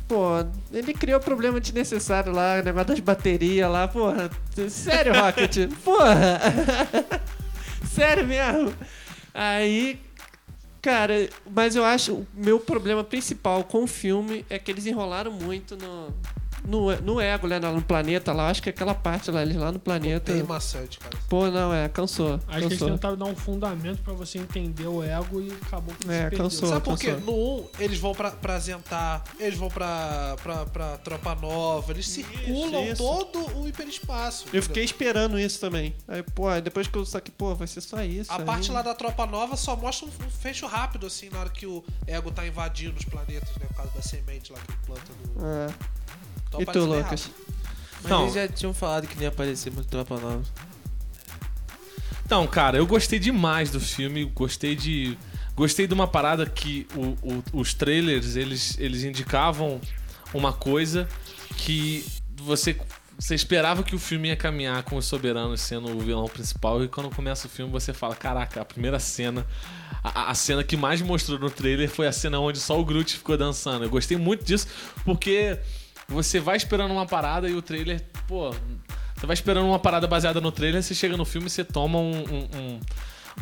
[0.09, 0.43] pô,
[0.73, 4.29] ele criou problema desnecessário lá, negócio das baterias lá, porra.
[4.67, 5.69] Sério, Rocket?
[5.85, 6.41] porra!
[7.87, 8.73] Sério mesmo?
[9.31, 9.99] Aí,
[10.81, 15.31] cara, mas eu acho o meu problema principal com o filme é que eles enrolaram
[15.31, 16.11] muito no.
[16.69, 17.60] No, no ego, né?
[17.60, 18.49] No planeta lá.
[18.49, 20.32] Acho que aquela parte lá, eles lá no planeta.
[20.32, 21.17] Bem maçante, cara.
[21.27, 22.36] Pô, não, é, cansou.
[22.36, 22.89] Acho que eles cansou.
[22.91, 26.39] tentaram dar um fundamento pra você entender o ego e acabou que É, se perdeu.
[26.39, 26.69] cansou.
[26.69, 27.13] Sabe por quê?
[27.13, 27.25] cansou.
[27.25, 32.08] No 1, eles vão pra, pra Zentar, eles vão pra, pra, pra Tropa Nova, eles
[32.08, 32.97] circulam isso.
[33.03, 34.43] todo o hiperespaço.
[34.43, 34.63] Eu entendeu?
[34.63, 35.95] fiquei esperando isso também.
[36.08, 38.32] Aí, pô, aí depois que eu saquei, pô, vai ser só isso.
[38.32, 38.45] A aí.
[38.45, 41.65] parte lá da Tropa Nova só mostra um um fecho rápido, assim, na hora que
[41.65, 43.65] o ego tá invadindo os planetas, né?
[43.69, 45.45] Por causa da semente lá que ele planta no.
[45.47, 45.67] É.
[46.57, 47.29] E tu, Lucas?
[48.01, 48.21] Mas Não.
[48.23, 50.41] eles já tinham falado que não ia aparecer muito Tropa Nova.
[52.25, 55.17] Então, cara, eu gostei demais do filme, gostei de.
[55.55, 59.81] Gostei de uma parada que o- o- os trailers eles, eles indicavam
[60.33, 61.07] uma coisa
[61.57, 62.05] que
[62.38, 62.77] você
[63.17, 66.88] você esperava que o filme ia caminhar com os soberanos sendo o vilão principal e
[66.88, 69.45] quando começa o filme você fala, caraca, a primeira cena,
[70.01, 73.17] a, a cena que mais mostrou no trailer foi a cena onde só o Groot
[73.17, 73.83] ficou dançando.
[73.83, 74.67] Eu gostei muito disso
[75.03, 75.59] porque
[76.09, 78.51] você vai esperando uma parada e o trailer, pô,
[79.15, 81.99] você vai esperando uma parada baseada no trailer, você chega no filme e você toma
[81.99, 82.79] um, um- um-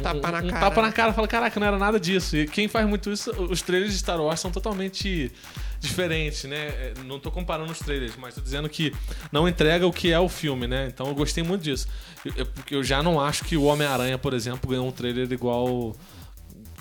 [0.03, 0.59] Tapa um- na um cara.
[0.59, 2.37] tapa na cara, fala, caraca, não era nada disso.
[2.37, 5.31] E quem faz muito isso, os trailers de Star Wars são totalmente
[5.79, 6.67] diferentes, né?
[6.67, 8.93] É, Não tô comparando os trailers, mas tô dizendo que
[9.31, 10.87] não entrega o que é o filme, né?
[10.87, 11.87] Então eu gostei muito disso.
[12.35, 15.95] Eu- eu já não acho que o Homem-Aranha, por exemplo, ganhou um trailer igual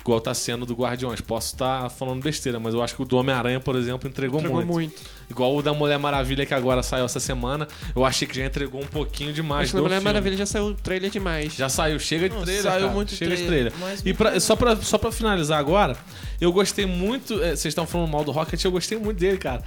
[0.06, 1.20] igual tá sendo do Guardiões.
[1.20, 4.64] Posso estar falando besteira, mas eu acho que o do Homem-Aranha, por exemplo, entregou, Entregou
[4.64, 4.72] muito.
[4.72, 5.16] muito.
[5.28, 8.80] Igual o da Mulher Maravilha que agora saiu essa semana, eu achei que já entregou
[8.80, 10.04] um pouquinho demais Acho que do na Mulher filme.
[10.12, 11.54] Maravilha já saiu o trailer demais.
[11.54, 12.62] Já saiu, chega de Não, trailer.
[12.62, 12.92] saiu cara.
[12.92, 14.06] muito chega trailer, de mas trailer.
[14.06, 15.96] E pra- só, pra, só pra finalizar agora,
[16.40, 17.34] eu gostei muito.
[17.42, 19.62] é, Vocês estão falando mal do Rocket, eu gostei muito dele, cara.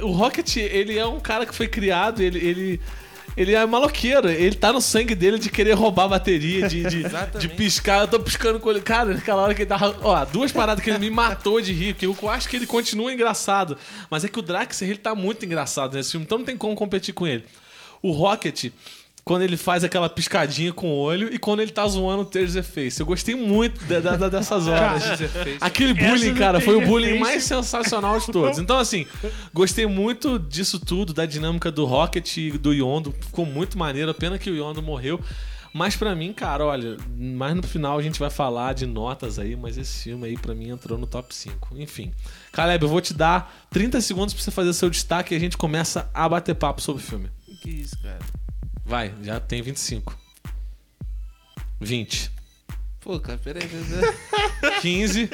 [0.00, 2.38] O Rocket, ele é um cara que foi criado, ele.
[2.38, 2.80] ele
[3.36, 7.04] ele é maloqueiro, ele tá no sangue dele de querer roubar bateria, de, de,
[7.38, 8.02] de piscar.
[8.02, 8.80] Eu tô piscando com ele.
[8.80, 9.96] Cara, naquela hora que ele tava.
[10.02, 13.12] Ó, duas paradas que ele me matou de rir, porque eu acho que ele continua
[13.12, 13.76] engraçado.
[14.10, 16.74] Mas é que o Drax, ele tá muito engraçado nesse filme, então não tem como
[16.74, 17.44] competir com ele.
[18.02, 18.70] O Rocket,
[19.24, 22.98] quando ele faz aquela piscadinha com o olho e quando ele tá zoando o Taserface.
[22.98, 25.02] Eu gostei muito da- da- da- dessas horas.
[25.60, 28.58] Aquele bullying, Essa cara, foi o bullying mais sensacional de todos.
[28.58, 29.06] Então, assim,
[29.54, 33.14] gostei muito disso tudo, da dinâmica do Rocket e do Yondo.
[33.20, 34.12] Ficou muito maneiro.
[34.12, 35.20] Pena que o Yondo morreu.
[35.74, 39.56] Mas pra mim, cara, olha, mais no final a gente vai falar de notas aí,
[39.56, 41.74] mas esse filme aí pra mim entrou no top 5.
[41.78, 42.12] Enfim.
[42.52, 45.56] Caleb, eu vou te dar 30 segundos pra você fazer seu destaque e a gente
[45.56, 47.30] começa a bater papo sobre o filme.
[47.62, 48.18] Que isso, cara?
[48.92, 50.14] Vai, já tem 25.
[51.80, 52.30] 20.
[53.00, 53.66] Pô, cara, peraí.
[53.66, 54.80] peraí.
[54.82, 55.30] 15.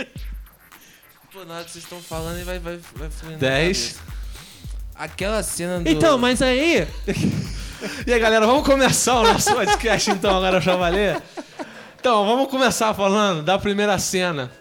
[1.34, 3.32] Pô, na hora que vocês estão falando, aí vai, vai, vai fluindo.
[3.32, 3.98] na Dez.
[3.98, 4.00] cabeça.
[4.94, 5.88] Aquela cena do...
[5.88, 6.86] Então, mas aí.
[8.06, 11.20] E aí, galera, vamos começar o nosso podcast então, agora pra valer?
[11.98, 14.52] Então, vamos começar falando da primeira cena,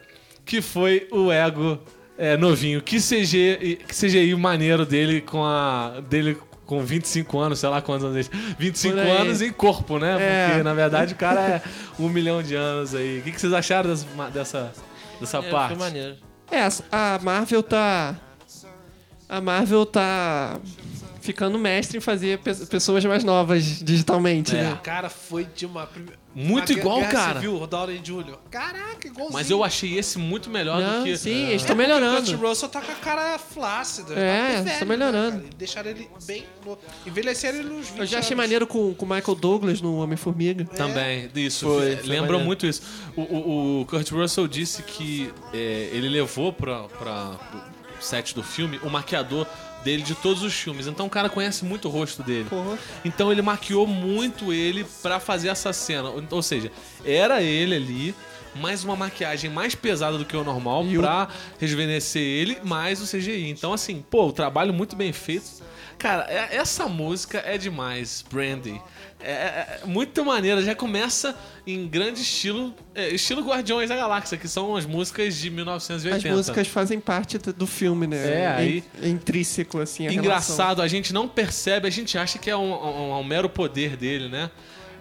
[0.44, 1.80] que foi o Ego
[2.18, 2.82] é, novinho.
[2.82, 6.02] Que CG, que CGI maneiro dele com a.
[6.10, 6.36] dele
[6.67, 9.17] com 25 anos, sei lá quantos anos ele 25 Por aí.
[9.17, 10.17] anos em corpo, né?
[10.19, 10.47] É.
[10.49, 11.62] Porque, na verdade, o cara é
[11.97, 13.19] um milhão de anos aí.
[13.19, 14.73] O que, que vocês acharam dessa, dessa,
[15.19, 15.80] dessa É, parte?
[15.80, 16.17] Maneiro.
[16.51, 18.15] É, a Marvel tá.
[19.30, 20.60] A Marvel tá
[21.28, 24.63] ficando mestre em fazer pe- pessoas mais novas digitalmente, É.
[24.63, 24.74] né?
[24.74, 25.88] O cara foi de uma.
[26.34, 27.36] Muito uma igual, cara.
[27.36, 28.38] Civil, o Downey Jr.
[28.52, 29.34] Caraca, igualzinho.
[29.34, 31.18] Mas eu achei esse muito melhor Não, do que.
[31.18, 32.38] sim, eles estão O Kurt melhorando.
[32.38, 34.13] Russell tá com a cara flácida.
[34.13, 35.32] É, tá tá velho, melhorando.
[35.38, 35.50] Né, cara?
[35.52, 36.46] E deixaram ele bem.
[36.63, 36.78] No...
[37.08, 38.44] Envelheceram ele nos 20 Eu já achei anos.
[38.44, 40.63] maneiro com o Michael Douglas no Homem-Formiga.
[40.66, 41.66] Também, isso.
[41.66, 42.40] Foi, Lembra foi maneiro.
[42.46, 42.84] muito isso.
[43.16, 47.62] O, o- o Kurt Russell disse que é, ele levou pra, pra, pro
[48.00, 49.48] set do filme o maquiador
[49.88, 50.86] dele de todos os filmes.
[50.86, 52.45] Então o cara conhece muito o rosto dele.
[52.50, 52.78] Porra.
[53.06, 56.10] Então ele maquiou muito ele pra fazer essa cena.
[56.30, 56.69] Ou seja,
[57.06, 58.15] era ele ali,
[58.56, 61.28] mais uma maquiagem mais pesada do que o normal E o- pra
[61.60, 63.50] rejuvenescer ele, mais o CGI.
[63.50, 65.45] Então, assim, pô, o trabalho muito bem feito.
[65.98, 68.80] Cara, é- essa música é demais, Brandy.
[69.20, 74.38] É, é- é muito maneira, já começa em grande estilo, é, estilo Guardiões da Galáxia,
[74.38, 76.30] que são as músicas de 1980.
[76.30, 78.42] As músicas fazem parte do filme, né?
[78.42, 80.24] É, aí- É intrínseco, assim, a relação.
[80.56, 83.98] Engraçado, a gente não percebe, a gente acha que é um, um- um mero poder
[83.98, 84.52] dele, né?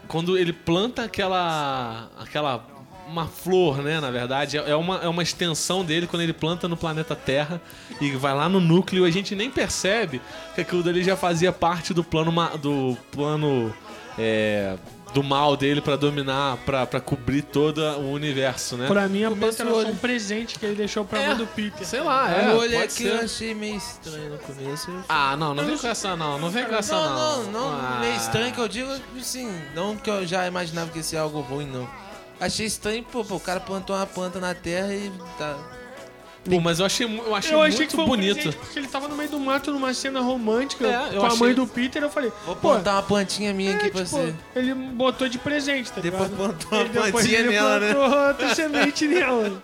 [0.09, 2.11] Quando ele planta aquela.
[2.19, 2.76] aquela.
[3.07, 4.01] Uma flor, né?
[4.01, 7.61] Na verdade, é uma, é uma extensão dele quando ele planta no planeta Terra
[8.01, 10.21] e vai lá no núcleo, a gente nem percebe
[10.55, 12.33] que aquilo dali já fazia parte do plano.
[12.33, 13.73] ma- do plano.
[14.19, 14.77] é,
[15.14, 18.87] do mal dele pra dominar, pra pra cobrir todo o universo, né?
[18.87, 19.88] Pra mim, a planta era só olho.
[19.90, 21.87] um presente que ele deixou pra É, mãe do Peter.
[21.87, 22.51] Sei lá, é.
[22.51, 23.23] eu olhei pode aquilo ser.
[23.23, 24.90] e achei meio estranho no começo.
[24.90, 27.42] Eu- Ah, não, não vem com essa não, não vem com essa Não, não.
[27.45, 27.99] não, não, Ah.
[28.01, 31.40] meio estranho que eu digo, assim, não que eu já imaginava que ia ser algo
[31.40, 31.88] ruim, não.
[32.40, 35.57] Achei estranho, pô, pô, o cara plantou uma planta na terra e tá.
[36.49, 38.35] Pô, mas eu achei, eu achei Eu achei muito que foi um bonito.
[38.35, 41.27] presente, porque ele tava no meio do mato numa cena romântica É, eu com a
[41.29, 42.01] achei- mãe do Peter.
[42.03, 44.33] Eu falei, Vou pô, plantar uma plantinha minha é, aqui pra tipo, você.
[44.55, 46.37] ele botou de presente, tá Depois ligado?
[46.55, 47.92] plantou uma Ele depois plantinha ele nela, né?
[47.94, 49.62] plantou outra semente nela.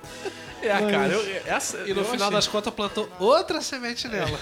[0.60, 4.30] É, cara, eu, essa, E no eu final achei- das contas plantou outra semente nela.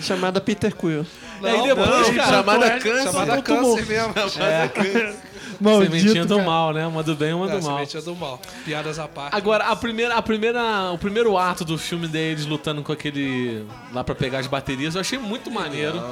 [0.00, 1.04] Chamada Peter Quill.
[1.42, 3.04] E aí depois, cara, chamada é, câncer.
[3.12, 3.76] Chamada Tomou.
[3.76, 4.14] câncer mesmo.
[5.60, 6.46] Sementinha do cara.
[6.48, 6.86] mal, né?
[6.86, 7.76] Uma do bem e uma É, do mal.
[7.86, 8.40] semente do mal.
[8.64, 9.34] Piadas à parte.
[9.34, 14.02] Agora, a primeira, a primeira, o primeiro ato do filme deles lutando com aquele lá
[14.04, 16.02] pra pegar as baterias, eu achei muito maneiro.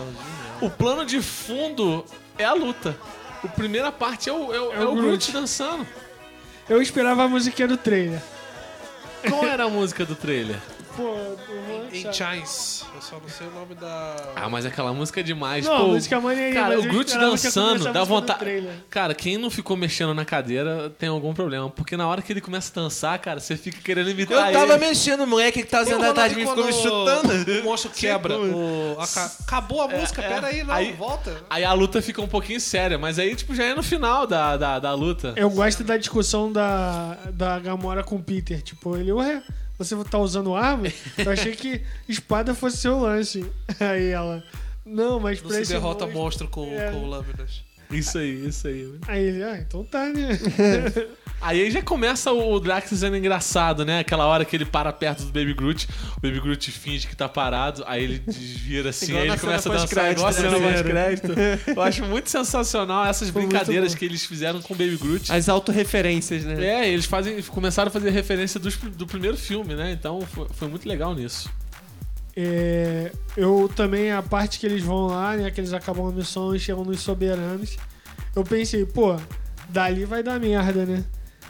[0.61, 2.05] O plano de fundo
[2.39, 2.97] é a luta.
[3.45, 5.33] A primeira parte é o, é o, é o Groot Groot.
[5.33, 5.87] dançando.
[6.69, 8.21] Eu esperava a musiquinha do trailer.
[9.29, 10.57] Qual era a música do trailer?
[10.97, 11.15] Pô,
[11.93, 12.13] In.
[12.13, 12.85] Chains.
[12.95, 14.17] Eu só não sei o nome da.
[14.35, 15.65] Ah, mas aquela música é demais.
[15.65, 18.69] Não, Pô, a música é maneirinha, Cara, o Groot dançando, dá vontade.
[18.89, 21.69] Cara, quem não ficou mexendo na cadeira tem algum problema.
[21.71, 24.75] Porque na hora que ele começa a dançar, cara, você fica querendo imitar Eu tava
[24.75, 24.87] ele.
[24.87, 27.61] mexendo, o moleque que tava sentado atrás de mim ficou me chutando.
[27.61, 28.39] O monstro quebra.
[28.39, 30.29] o- aca- acabou a música, é.
[30.29, 31.37] pera aí, não, Aí- volta.
[31.51, 34.57] Aí a luta fica um pouquinho séria, mas aí, tipo, já é no final da,
[34.57, 35.33] da, da luta.
[35.37, 38.63] Eu gosto da discussão da, da Gamora com o Peter.
[38.63, 39.43] Tipo, ele, ué,
[39.79, 40.87] você tá usando arma?
[41.19, 43.45] Eu achei que espada fosse seu lance.
[43.81, 44.43] Aí ela,
[44.85, 46.91] não, mas Não pra se derrota monstro- monstro com, É.
[46.93, 47.63] com lâminas.
[47.91, 48.93] Isso aí, isso aí.
[49.07, 50.39] Aí ele, ah, então tá, né?
[51.39, 53.99] Aí já começa o Drax sendo engraçado, né?
[53.99, 57.29] Aquela hora que ele para perto do Baby Groot, o Baby Groot finge que tá
[57.29, 60.59] parado, aí ele desvira assim, Igual aí ele cena começa a dançar igual a cena
[60.59, 60.73] né?
[60.73, 61.33] pós-crédito.
[61.77, 65.31] Eu acho muito sensacional essas Foi brincadeiras que eles fizeram com o Baby Groot.
[65.31, 66.65] As autorreferências, né?
[66.65, 69.93] É, eles fazem, começaram a fazer referência dos- do primeiro filme, né?
[69.93, 71.51] Então foi, foi muito legal nisso.
[72.37, 75.51] É, eu também, a parte que eles vão lá, né?
[75.51, 77.77] Que eles acabam a missão e chegam nos soberanos.
[78.35, 79.17] Eu pensei, pô,
[79.71, 81.05] dali vai dar merda, né?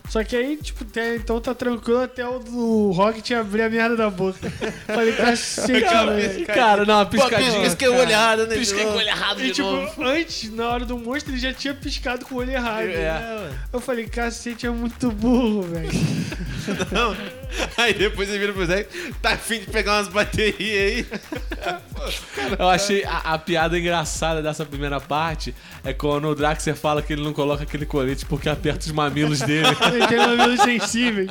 [0.09, 3.97] Só que aí, tipo, até, então tá tranquilo até o do Rocket abrir a merda
[3.97, 4.51] da boca.
[4.87, 6.47] Falei, cacete, velho.
[6.47, 7.61] Cara, não, uma Pô, piscadinha.
[7.63, 8.55] pisquei o olhado, né?
[8.55, 10.03] de Pisquei com o olho errado E de tipo, novo.
[10.05, 12.87] antes, na hora do monstro, ele já tinha piscado com o olho errado.
[12.87, 13.51] É.
[13.73, 15.91] Eu falei, cacete, é muito burro, velho.
[17.77, 18.87] Aí depois ele vira pro Zé,
[19.23, 21.07] tá afim de pegar umas baterias aí.
[22.59, 27.13] Eu achei a, a piada engraçada dessa primeira parte é quando o Draxer fala que
[27.13, 29.67] ele não coloca aquele colete porque aperta os mamilos dele.
[29.97, 31.31] Ele tem mamilos sensíveis.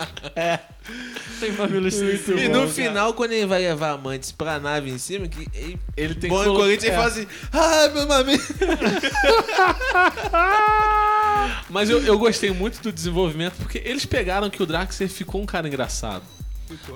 [1.39, 4.97] Tem mamilos Muito E bom, no final, quando ele vai levar amantes pra nave em
[4.97, 6.93] cima, que ele Ele tem põe que o colo- colete e é.
[6.93, 8.43] fala assim: Ai, meu mamilo.
[11.69, 15.45] Mas eu, eu gostei muito do desenvolvimento porque eles pegaram que o Draxer ficou um
[15.45, 16.23] cara engraçado.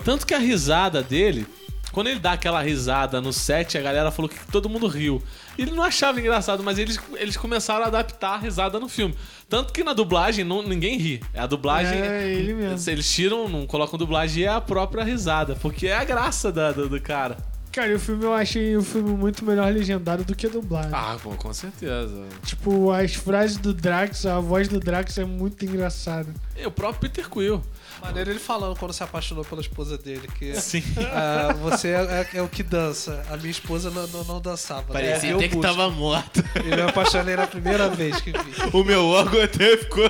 [0.04, 1.46] Tanto que a risada dele,
[1.92, 5.22] quando ele dá aquela risada no set, a galera falou que todo mundo riu.
[5.58, 9.16] Ele não achava engraçado, mas eles, eles começaram a adaptar a risada no filme.
[9.48, 11.22] Tanto que na dublagem não, ninguém ri.
[11.36, 12.00] A dublagem.
[12.00, 12.90] É, ele mesmo.
[12.90, 15.56] Eles tiram, não colocam dublagem e é a própria risada.
[15.56, 17.38] Porque é a graça da, do, do cara.
[17.72, 20.90] Cara, o filme eu achei o filme muito melhor legendado do que dublado.
[20.92, 22.26] Ah, bom, com certeza.
[22.44, 26.34] Tipo, as frases do Drax, a voz do Drax é muito engraçada.
[26.58, 27.62] E o próprio Peter Quill.
[28.02, 30.82] Maneiro ele falando quando se apaixonou pela esposa dele, que Sim.
[31.14, 33.24] ah, você é, é- é o que dança.
[33.30, 34.82] A minha esposa não, não, não dançava.
[34.82, 34.94] né?
[34.94, 35.72] Parecia Eu até que busco.
[35.72, 36.44] tava morto.
[36.66, 38.54] E me apaixonei na primeira vez que vi.
[38.74, 40.10] O meu órgão até ficou.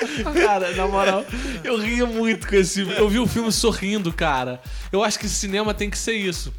[0.44, 1.24] Cara, na moral,
[1.64, 2.94] eu ria muito com esse filme.
[2.96, 4.60] Eu vi o filme sorrindo, cara.
[4.92, 6.52] Eu acho que cinema tem que ser isso.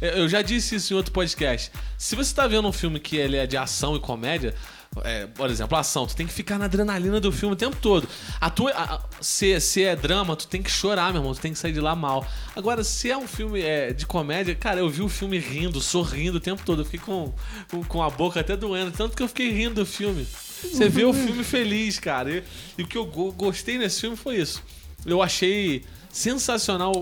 [0.00, 1.72] Eu já disse isso em outro podcast.
[1.96, 4.54] Se você tá vendo um filme que ele é de ação e comédia,
[5.02, 8.08] é, por exemplo, ação, tu tem que ficar na adrenalina do filme o tempo todo.
[8.40, 11.34] A tua, a- se, se é drama, tu tem que chorar, meu irmão.
[11.34, 12.24] Tu tem que sair de lá mal.
[12.54, 16.36] Agora, se é um filme é, de comédia, cara, eu vi o filme rindo, sorrindo
[16.38, 16.82] o tempo todo.
[16.82, 17.34] Eu fiquei com,
[17.68, 18.92] com, com a boca até doendo.
[18.92, 20.24] Tanto que eu fiquei rindo do filme.
[20.62, 22.30] Você vê o filme feliz, cara.
[22.30, 22.42] E,
[22.78, 24.62] e o que eu go- gostei nesse filme foi isso.
[25.06, 26.98] Eu achei sensacional o,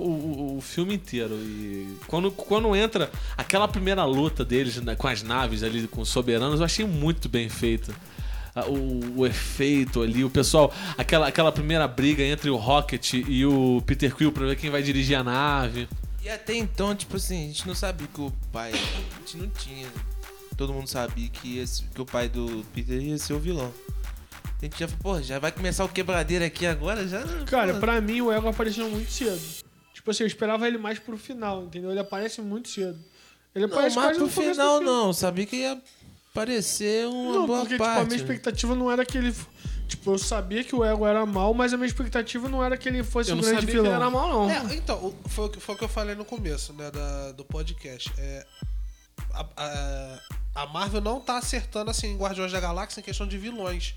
[0.55, 1.35] o- o filme inteiro.
[1.37, 6.09] E quando, quando entra aquela primeira luta deles né, com as naves ali, com os
[6.09, 7.95] soberanos, eu achei muito bem feita.
[8.55, 13.45] Ah, O, o efeito ali, o pessoal, aquela, aquela primeira briga entre o Rocket e
[13.47, 15.89] o Peter Quill pra ver quem vai dirigir a nave.
[16.25, 18.73] E até então, tipo assim, a gente não sabia que o pai.
[18.73, 19.87] A gente não tinha.
[20.57, 23.73] Todo mundo sabia que, esse, que o pai do Peter ia ser o vilão.
[24.61, 27.07] A gente já falou, pô, já vai começar o quebradeiro aqui agora?
[27.07, 27.23] Já.
[27.45, 29.39] Cara, pô, pra mim o Ego apareceu muito cedo.
[29.93, 31.91] Tipo assim, eu esperava ele mais pro final, entendeu?
[31.91, 32.99] Ele aparece muito cedo.
[33.55, 35.13] Ele Não, aparece mas quase pro final não.
[35.13, 35.81] Sabia que ia
[36.31, 38.07] aparecer uma Não, boa porque tipo, a parte.
[38.07, 38.23] minha né?
[38.23, 39.35] expectativa não era que ele.
[39.89, 42.89] Tipo, eu sabia que o Ego era mal, mas a minha expectativa não era que
[42.89, 43.93] ele fosse Eu um não grande sabia que vilão.
[43.95, 44.51] ele era mal, não.
[44.51, 47.45] É, então, foi, o que- foi o que eu falei no começo, né, da- do
[47.45, 48.11] podcast.
[48.19, 48.45] É,
[49.33, 50.19] a, a-
[50.57, 53.95] a Marvel não tá acertando, assim, em Guardiões da Galáxia em questão de vilões,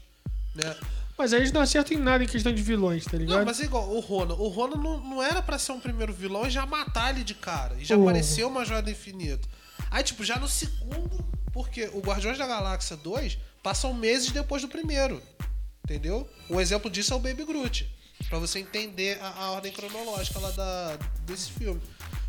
[0.53, 0.75] né?
[1.17, 3.37] Mas aí eles não acertam em nada em questão de vilões, tá ligado?
[3.39, 4.35] Não, mas é igual, o Ronan.
[4.35, 7.33] O Ronan não, não era pra ser um primeiro vilão e já matar ele de
[7.33, 7.75] cara.
[7.79, 9.47] E já apareceu uma joia do infinito.
[9.89, 14.67] Aí, tipo, já no segundo, porque o Guardiões da Galáxia 2 passam meses depois do
[14.67, 15.21] primeiro.
[15.83, 16.29] Entendeu?
[16.49, 17.89] Um exemplo disso é o Baby Groot.
[18.29, 21.81] Pra você entender a, a ordem cronológica lá da, desse filme.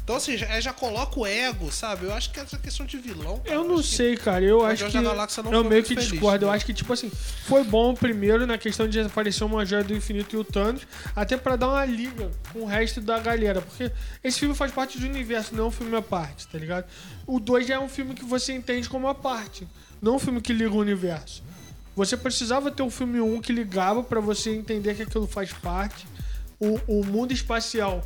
[0.02, 2.06] Então, assim, já, já coloca o ego, sabe?
[2.06, 3.38] Eu acho que essa questão de vilão.
[3.38, 4.44] cara, Eu não acho que- sei, cara.
[4.44, 4.96] Eu acho que.
[4.96, 6.46] eu meio que feliz, discordo.
[6.46, 6.56] Eu né?
[6.56, 7.10] acho que, tipo assim,
[7.46, 10.82] foi bom primeiro na questão de aparecer uma joia do infinito e o Thanos,
[11.14, 13.60] até pra dar uma liga com o resto da galera.
[13.60, 13.92] Porque
[14.24, 16.86] esse filme faz parte do universo, não é um filme à parte, tá ligado?
[17.26, 19.68] O 2 já é um filme que você entende como a parte,
[20.02, 21.42] não um filme que liga o universo.
[21.94, 26.06] Você precisava ter um filme 1 que ligava pra você entender que aquilo faz parte.
[26.58, 28.02] O, o mundo espacial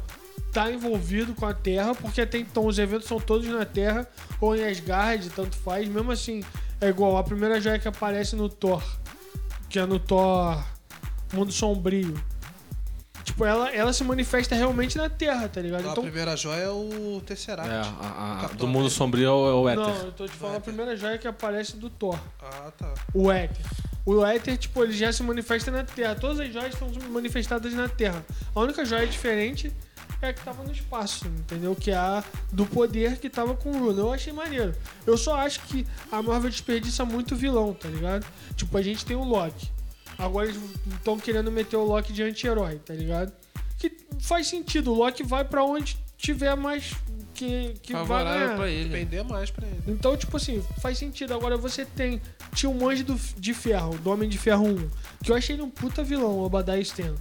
[0.52, 4.06] tá envolvido com a Terra, porque até então os eventos são todos na Terra,
[4.40, 5.88] ou em Asgard, tanto faz.
[5.88, 6.42] Mesmo assim,
[6.80, 8.82] é igual a primeira joia que aparece no Thor,
[9.68, 10.62] que é no Thor
[11.32, 12.14] Mundo Sombrio.
[13.24, 15.80] Tipo, ela, ela se manifesta realmente na Terra, tá ligado?
[15.80, 17.70] Então, Então, a primeira joia é o Tesseract.
[17.70, 19.82] É, a- a- do mundo sombrio é o, é o éter.
[19.94, 22.18] não, eu tô te falando a primeira joia que aparece do Thor.
[22.40, 22.92] Ah, tá.
[23.14, 23.64] O éter.
[24.04, 26.14] O éter, tipo, ele já se manifesta na Terra.
[26.14, 28.22] Todas as joias estão manifestadas na Terra.
[28.54, 29.72] A única joia diferente
[30.22, 31.74] é a que tava no espaço, entendeu?
[31.74, 34.00] Que é a do poder que tava com o Bruno.
[34.00, 34.74] Eu achei maneiro.
[35.06, 38.26] Eu só acho que a Marvel desperdiça muito vilão, tá ligado?
[38.56, 39.70] Tipo, a gente tem o Loki.
[40.18, 40.60] Agora eles
[40.96, 43.32] estão querendo meter o Loki de anti-herói, tá ligado?
[43.78, 44.92] Que faz sentido.
[44.92, 46.94] O Loki vai pra onde tiver mais
[47.34, 48.56] que, que vai ganhar.
[48.56, 48.88] pra ele.
[48.88, 49.82] Depender mais pra ele.
[49.88, 51.34] Então, tipo assim, faz sentido.
[51.34, 52.20] Agora você tem.
[52.54, 54.90] Tinha um monge do, de ferro, do Homem de Ferro 1,
[55.24, 57.16] que eu achei ele um puta vilão, o Obadiah Stane.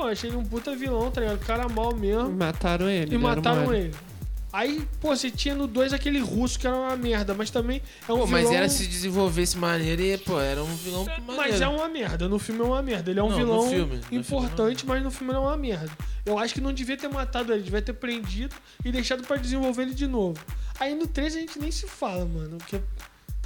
[0.00, 1.38] Pô, achei ele um puta vilão, tá ligado?
[1.40, 2.30] Cara mal mesmo.
[2.30, 3.14] Mataram ele.
[3.14, 3.94] E mataram ele.
[4.50, 8.12] Aí, pô, você tinha no 2 aquele russo que era uma merda, mas também é
[8.12, 8.42] um Pô, vilão.
[8.42, 11.36] mas era se desenvolvesse maneiro e, pô, era um vilão maneiro.
[11.36, 13.10] Mas é uma merda, no filme é uma merda.
[13.10, 15.42] Ele é um Não, no vilão filme, no filme importante, mas no filme ele é
[15.42, 15.90] uma merda.
[16.24, 19.82] Eu acho que não devia ter matado ele, devia ter prendido e deixado pra desenvolver
[19.82, 20.40] ele de novo.
[20.80, 22.56] Aí no 3 a gente nem se fala, mano.
[22.56, 22.80] Porque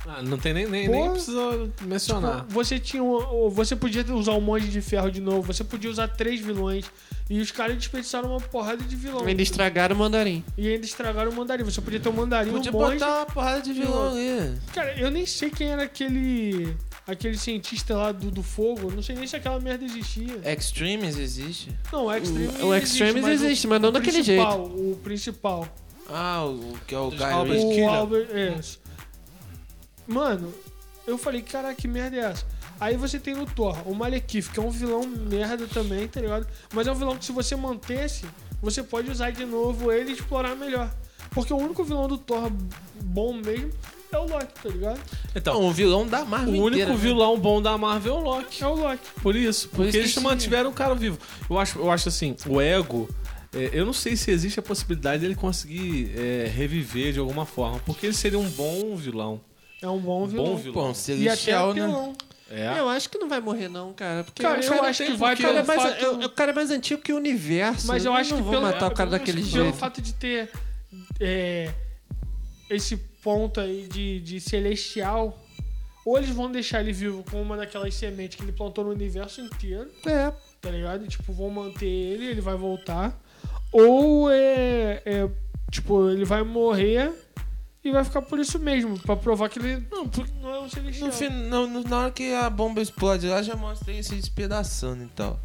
[0.07, 0.93] Ah, não tem nem, nem, Pô.
[0.93, 2.41] nem precisa mencionar.
[2.41, 5.91] Tipo, você tinha um- você podia usar um monte de ferro de novo, você podia
[5.91, 6.85] usar três vilões
[7.31, 9.25] e os caras desperdiçaram uma porrada de vilão.
[9.25, 10.45] Ainda estragaram o mandarim.
[10.59, 11.65] E ainda estragaram o mandarim.
[11.65, 12.95] Você podia ter um mandarim, Podia um monge.
[12.99, 14.53] botar uma porrada de vilão ali.
[14.75, 16.77] Cara, eu nem sei quem era aquele
[17.07, 18.91] aquele cientista lá do, do fogo.
[18.91, 20.39] Não sei nem se aquela merda existia.
[20.45, 21.71] Extremes existe?
[21.93, 25.69] Não, o Extreme O- o Extremes mas existe, mas não o daquele principal, O principal.
[26.11, 27.89] Ah, o, que é o Guy Albert Killer.
[27.89, 28.29] Albert.
[28.31, 28.55] É.
[30.07, 30.53] Mano,
[31.07, 32.47] eu falei, caraca, que merda é essa?
[32.81, 36.47] Aí você tem no Thor, o Malekith, que é um vilão merda também, tá ligado?
[36.73, 38.25] Mas é um vilão que se você mantesse,
[38.61, 40.93] você pode usar de novo ele e explorar melhor.
[41.31, 42.51] Porque o único vilão do Thor
[43.01, 43.71] bom mesmo
[44.13, 45.01] é o Loki, tá ligado?
[45.35, 46.97] Então, o vilão da o Marvel único inteira, né?
[46.97, 48.63] vilão bom da Marvel é o Loki.
[48.63, 49.11] É o Loki.
[49.21, 51.19] Por isso, porque isso eles mantiveram o cara vivo.
[51.49, 53.09] Eu acho, eu acho assim, o ego.
[53.53, 57.81] é, eu não sei se existe a possibilidade dele conseguir é, reviver de alguma forma,
[57.85, 59.41] porque ele seria um bom vilão.
[59.85, 60.45] É um bom vilão.
[60.47, 60.85] Bom vilão.
[60.87, 62.13] um E até celestial, né?
[62.51, 62.79] É.
[62.79, 64.23] Eu acho que não vai morrer, não, cara.
[64.25, 66.51] Porque Cara, eu cara acho que vai o cara, é mais, fato- é- o cara
[66.53, 67.87] é mais antigo que o universo.
[67.87, 69.65] Mas eu Eles acho não que vão pelo, matar o cara eu daquele que pelo
[69.65, 69.77] jeito.
[69.79, 70.51] fato de ter
[71.21, 71.71] é,
[72.71, 75.39] esse ponto aí de, de celestial,
[76.05, 79.41] ou eles vão deixar ele vivo com uma daquelas sementes que ele plantou no universo
[79.41, 81.05] inteiro, É, tá ligado?
[81.05, 83.19] E, tipo, vão manter ele, ele vai voltar.
[83.73, 85.29] Ou é, é,
[85.71, 87.11] tipo, ele vai morrer
[87.85, 90.11] e vai ficar por isso mesmo, pra provar que ele não,
[90.41, 91.07] não é um celestial.
[91.09, 95.05] No fim, no- na hora que a bomba explode lá, já mostra ele se despedaçando
[95.05, 95.39] e tal.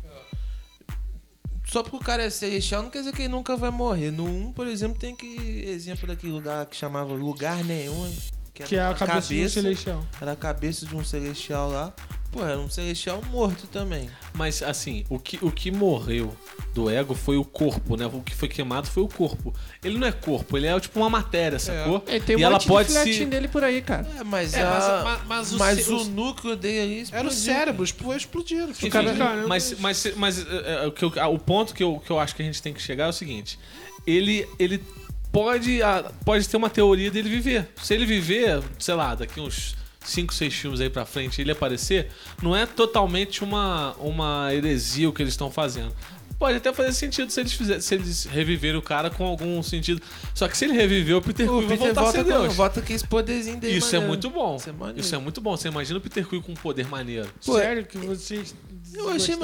[1.67, 4.09] Só porque o cara é celestial não quer dizer que ele nunca vai morrer.
[4.09, 5.27] No 1, por exemplo, tem que
[5.67, 8.11] exemplo daquele lugar que chamava Lugar Nenhum.
[8.53, 10.03] que é era a uma cabeça, do celestial.
[10.19, 11.93] Era a cabeça de um celestial lá.
[12.31, 14.07] Pô, era um celestial morto também.
[14.33, 16.35] Mas assim, o que, o que morreu
[16.75, 18.05] do ego foi o corpo, né?
[18.05, 19.51] O que foi queimado foi o corpo.
[19.83, 22.03] Ele não é corpo, ele é tipo uma matéria, sacou?
[22.07, 23.25] ele tem um e ela pode de filetinho se.
[23.25, 24.07] dele por aí, cara.
[24.19, 26.93] É, mas, É, a- mas- mas- mas o mas ce- o o- núcleo dele ali
[27.11, 27.31] Era o explodiu.
[27.31, 28.69] cérebro, foi explodido.
[28.71, 32.11] Enfim, cara- mas, mas, mas é, é, o, que eu- o ponto que eu, que
[32.11, 33.57] eu acho que a gente tem que chegar é o seguinte:
[34.05, 34.83] ele, ele
[35.31, 35.79] pode,
[36.23, 37.67] pode ter uma teoria dele viver.
[37.81, 42.09] Se ele viver, sei lá, daqui uns 5, 6 filmes aí pra frente ele aparecer,
[42.41, 45.93] não é totalmente uma, uma heresia o que eles estão fazendo.
[46.39, 50.01] Pode até fazer sentido se eles, fizer, se eles reviverem o cara com algum sentido.
[50.33, 52.55] Só que se ele reviver, o Peter Quill vai voltar a volta, ser com, Deus.
[52.55, 53.77] volta com esse poderzinho dele.
[53.77, 54.07] Isso é maneiro.
[54.07, 54.55] muito bom.
[54.55, 54.93] Isso é.
[54.95, 55.57] Isso é muito bom.
[55.57, 57.27] Você imagina o Peter Quill com um poder maneiro.
[57.45, 58.55] Pô, Sério que vocês
[58.93, 59.35] Eu achei?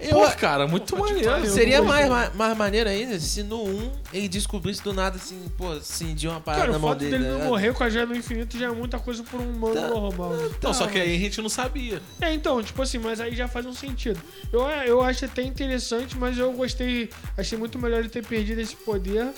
[0.00, 1.48] Eu, Pô, cara, muito Pô, maneiro.
[1.50, 5.72] Seria mais, mais, mais maneiro ainda se no 1 ele descobrisse do nada assim, pô,
[5.72, 7.18] assim, de uma parada Cara, na o mão fato dele.
[7.18, 7.44] dele não né?
[7.46, 9.88] morrer com a joia do infinito já é muita coisa por um humano Tá.
[9.88, 10.32] normal.
[10.62, 12.02] Não, só que aí a gente não sabia.
[12.20, 14.20] É, então, tipo assim, mas aí já faz um sentido.
[14.52, 18.74] Eu, eu acho até interessante, mas eu gostei, achei muito melhor ele ter perdido esse
[18.76, 19.28] poder,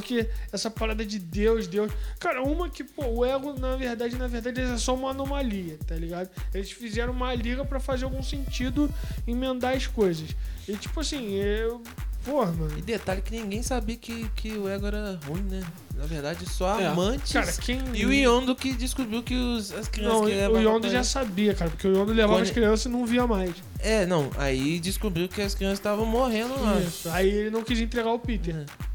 [0.00, 1.92] porque essa parada de Deus, Deus.
[2.18, 5.94] Cara, uma que, pô, o ego, na verdade, na verdade, é só uma anomalia, tá
[5.94, 6.28] ligado?
[6.52, 8.92] Eles fizeram uma liga pra fazer algum sentido
[9.26, 10.30] emendar as coisas.
[10.68, 11.80] E tipo assim, eu.
[12.24, 12.76] Porra, mano.
[12.78, 15.62] E detalhe que ninguém sabia que, que o Ego era ruim, né?
[15.94, 16.86] Na verdade, só É.
[16.86, 17.30] amantes.
[17.32, 17.80] Cara, quem.
[17.92, 21.54] E o Yondo que descobriu que os, as crianças Não, que o Yondo já sabia,
[21.54, 23.54] cara, porque o Yondo levava Quando- as crianças e não via mais.
[23.78, 24.30] É, não.
[24.38, 26.80] Aí descobriu que as crianças estavam morrendo lá.
[26.80, 27.08] Isso.
[27.10, 28.56] Aí ele não quis entregar o Peter.
[28.56, 28.93] É.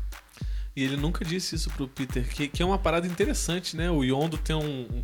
[0.76, 3.90] E ele nunca disse isso pro Peter, que, que é uma parada interessante, né?
[3.92, 5.04] O Yondo tem um- um-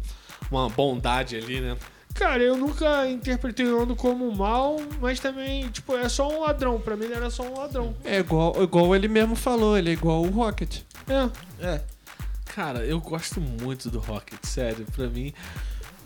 [0.51, 1.75] uma bondade ali, né?
[2.13, 6.79] Cara, eu nunca interpretei o Nando como mal, mas também, tipo, é só um ladrão.
[6.79, 7.93] Pra mim ele era só um ladrão.
[8.05, 10.79] É igual, igual ele mesmo falou, ele é igual o Rocket.
[11.09, 11.65] É.
[11.65, 11.81] É.
[12.45, 14.85] Cara, eu gosto muito do Rocket, sério.
[14.95, 15.33] Pra mim,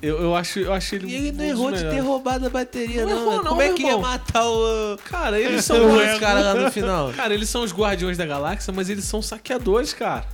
[0.02, 2.50] eu, eu acho, eu acho ele E ele não um errou de ter roubado a
[2.50, 3.22] bateria, Não não.
[3.22, 3.38] errou né?
[3.38, 4.02] não, Como é que ia irmão.
[4.02, 4.98] matar o.
[5.06, 7.12] Cara, eles são Os caras lá no final.
[7.14, 10.26] Cara, eles são os guardiões da galáxia, mas eles são saqueadores, cara.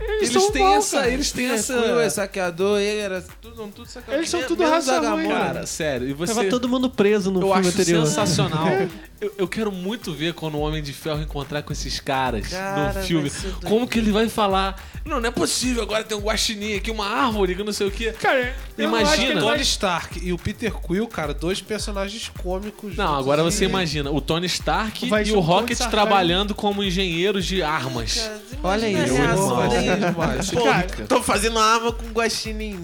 [0.00, 1.10] Eles, são têm mal, essa, cara.
[1.10, 2.02] eles têm essa, Essa...
[2.02, 4.14] é saqueador, ele era tudo, tudo saqueador.
[4.20, 6.08] Eles são tudo raça ruim, cara, sério.
[6.08, 8.06] E você Tava todo mundo preso no eu filme acho anterior.
[8.06, 8.66] sensacional.
[9.20, 12.92] eu, eu quero muito ver quando o Homem de Ferro encontrar com esses caras Cara,
[12.94, 13.30] no filme.
[13.64, 14.80] Como que ele vai falar?
[15.04, 17.90] Não, não é possível, agora tem um guaxinim aqui, uma árvore, que não sei o
[17.90, 18.12] quê.
[18.20, 19.32] Cara, eu Imagina.
[19.32, 22.96] ele Tony Stark e o Peter Quill, cara, dois personagens cômicos.
[22.96, 25.90] Não, agora você imagina o Tony Stark Vai e o Rocket Stark.
[25.90, 28.16] trabalhando como engenheiros de armas.
[28.16, 32.78] Cara, Olha isso, Cara, tô fazendo arma com guaxinim.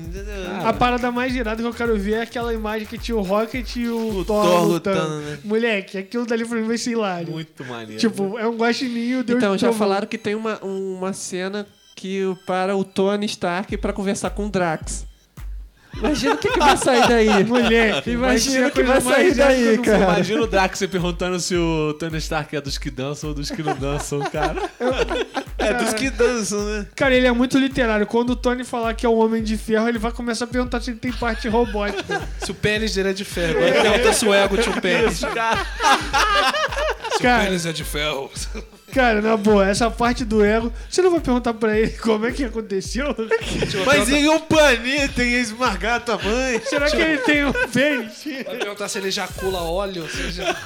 [0.65, 3.77] A parada mais irada que eu quero ver é aquela imagem que tinha o Rocket
[3.77, 4.99] e o, O Thor, Thor lutando.
[4.99, 5.39] lutando, né?
[5.45, 7.33] Moleque, aquilo dali pra mim vai ser hilário.
[7.33, 8.01] Muito maneiro.
[8.01, 12.77] Tipo, é um guaxininho, Deus Então, já falaram que tem uma, uma cena que para
[12.77, 15.06] o Tony Stark pra conversar com o Drax.
[15.99, 17.45] Imagina o que, que vai sair daí.
[17.45, 20.05] Moleque, Imagina o que vai sair daí, cara.
[20.05, 23.63] Imagina o Drax perguntando se o Tony Stark é dos que dançam ou dos que
[23.63, 24.63] não dançam, cara.
[25.59, 26.87] É dos que dançam, né?
[26.95, 28.07] Cara, ele é muito literário.
[28.07, 30.81] Quando o Tony falar que é um homem de ferro, ele vai começar a perguntar
[30.81, 32.23] se ele tem parte robótica.
[32.39, 33.59] Se o pênis dele é de ferro.
[33.59, 35.17] Agora pergunta se o ego tinha um pênis.
[35.19, 35.67] Se cara.
[37.15, 37.45] o Cara.
[37.45, 38.31] pênis é de ferro.
[38.97, 42.33] Cara, na boa, essa parte do ego, você não vai perguntar pra ele como é
[42.33, 43.15] que aconteceu?
[43.85, 46.63] Mas ele é um planeta e ia esmagar a tua mãe.
[46.65, 48.25] Será que ele tem um pênis?
[48.47, 50.05] Vai perguntar se ele ejacula óleo.
[50.05, 50.57] ou seja,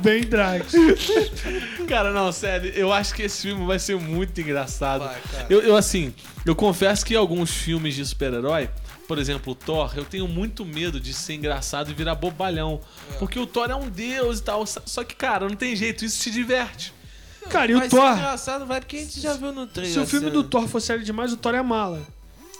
[0.00, 0.74] Bem Drax.
[1.88, 5.02] Cara, não, sério, eu acho que esse filme vai ser muito engraçado.
[5.02, 5.16] Vai.
[5.50, 6.14] Eu, eu, assim,
[6.46, 8.70] eu confesso que alguns filmes de super-herói,
[9.06, 12.80] por exemplo, o Thor, eu tenho muito medo de ser engraçado e virar bobalhão.
[13.18, 14.64] Porque o Thor é um deus e tal.
[14.66, 16.94] Só que, cara, não tem jeito, isso te diverte.
[17.50, 18.12] Cara, e o Thor?
[18.12, 19.92] engraçado, vai, porque a gente já viu no trailer.
[19.92, 20.50] Se o filme a do cena.
[20.50, 22.06] Thor for sério demais, o Thor é mala.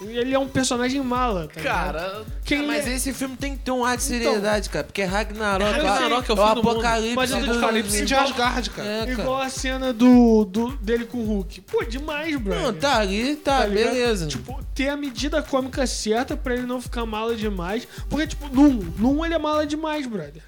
[0.08, 1.60] Ele é um personagem mala, tá?
[1.60, 4.84] Cara, Quem Ah, mas é- esse filme tem que ter um ar de seriedade, cara.
[4.84, 6.70] Porque Ragnarok, Ragnarok é o é o do mundo.
[6.70, 7.16] apocalipse.
[7.16, 8.88] Mas eu tô te do- falando, Apocalipse de Asgard, cara.
[8.88, 9.12] É, cara.
[9.12, 11.60] Igual a cena do, do, dele com o Hulk.
[11.62, 12.62] Pô, demais, brother.
[12.62, 14.26] Não, tá ali, tá, Tá beleza.
[14.26, 17.86] Tipo, ter a medida cômica certa pra ele não ficar mala demais.
[18.08, 20.42] Porque, tipo, no 1, no 1 ele é mala demais, brother.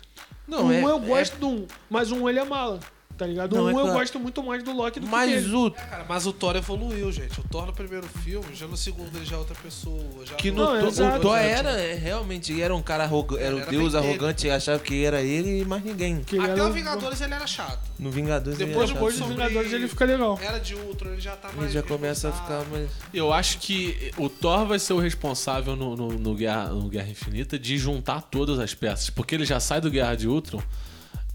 [0.47, 2.81] não, no 1 é, eu gosto do 1, mas o 1 ele é mala.
[3.17, 3.55] Tá ligado?
[3.55, 3.99] Não, No é 1 eu claro.
[4.01, 5.55] gosto muito mais do Loki do que Mas dele.
[5.55, 7.39] o Cara, mas o Thor evoluiu, gente.
[7.41, 10.03] O Thor no primeiro filme, já no segundo ele já é outra pessoa.
[10.27, 13.05] Já que no Não, Thor- exato, o Thor era, é, realmente, ele era um cara
[13.05, 16.25] arrogante, era Ele o era deus arrogante, ele achava que era ele e mais ninguém.
[16.25, 17.81] Que ele Até era o um- Vingadores ele era chato.
[18.01, 20.39] No Vingadores ele Depois, era Depois sobre- Vingadores ele fica legal.
[20.43, 21.63] Era de Ultron, ele já tá mais.
[21.63, 22.91] Ele já começa a ficar mais...
[23.13, 27.09] eu acho que o Thor vai ser o responsável no, no, no Guerra, no Guerra
[27.09, 29.09] Infinita de juntar todas as peças.
[29.09, 30.61] Porque ele já sai do Guerra de Ultron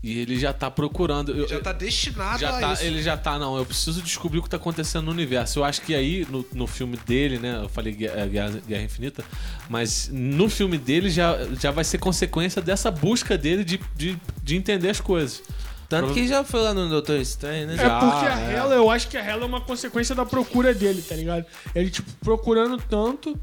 [0.01, 1.35] e ele já tá procurando.
[1.35, 2.83] eu- Já tá destinado já a tá, isso.
[2.83, 5.59] ele já tá, não, eu preciso descobrir o que tá acontecendo no universo.
[5.59, 9.23] Eu acho que aí, no, no filme dele, né, eu falei Guerra, Guerra- Guerra Infinita,
[9.67, 14.55] mas no filme dele já, já vai ser consequência dessa busca dele de, de, de
[14.55, 15.41] entender as coisas.
[15.89, 17.73] Tanto que já foi lá no Doutor Estranho, né?
[17.73, 18.53] É Já, porque a é.
[18.55, 21.43] Hela, eu acho que a Hela é uma consequência da procura dele, tá ligado?
[21.73, 23.35] Ele, tipo, procurando tanto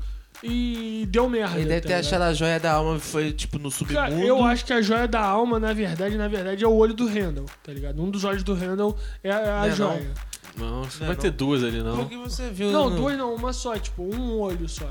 [0.48, 1.56] e deu merda.
[1.58, 2.06] Ele deve tá ter ligado?
[2.06, 4.00] achado a joia da alma, foi tipo no submundo.
[4.00, 6.94] Cara, eu acho que a joia da alma, na verdade, na verdade, é o olho
[6.94, 8.02] do Randall, tá ligado?
[8.02, 9.76] Um dos olhos do Randall é a, a Não é não?
[9.76, 10.14] joia.
[10.56, 11.14] Não, que Não, vai não.
[11.16, 11.96] ter duas ali, não.
[11.98, 12.70] Porque você viu.
[12.70, 14.86] Não, no- duas não, uma só, tipo, um olho só.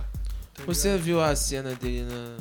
[0.54, 2.38] tá Você viu a cena dele na.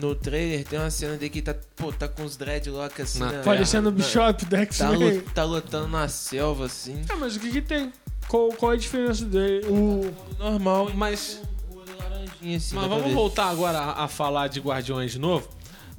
[0.00, 3.18] No trailer tem uma cena dele que tá, pô, tá com os dreadlocks assim.
[3.20, 3.44] Na na- terra.
[3.44, 7.00] Parecendo o Bishop do Tá, tá lutando na selva, assim.
[7.08, 7.92] Ah, mas o que que tem?
[8.28, 9.66] Qual, qual é a diferença dele?
[9.66, 10.12] O...
[10.38, 12.74] Normal, Mas, o olho laranjinha assim.
[12.74, 15.48] mas vamos voltar agora a, a falar de Guardiões de novo.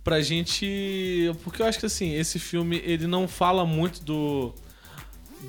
[0.04, 1.32] Pra gente.
[1.44, 4.54] Porque eu acho que assim, esse filme ele não fala muito do.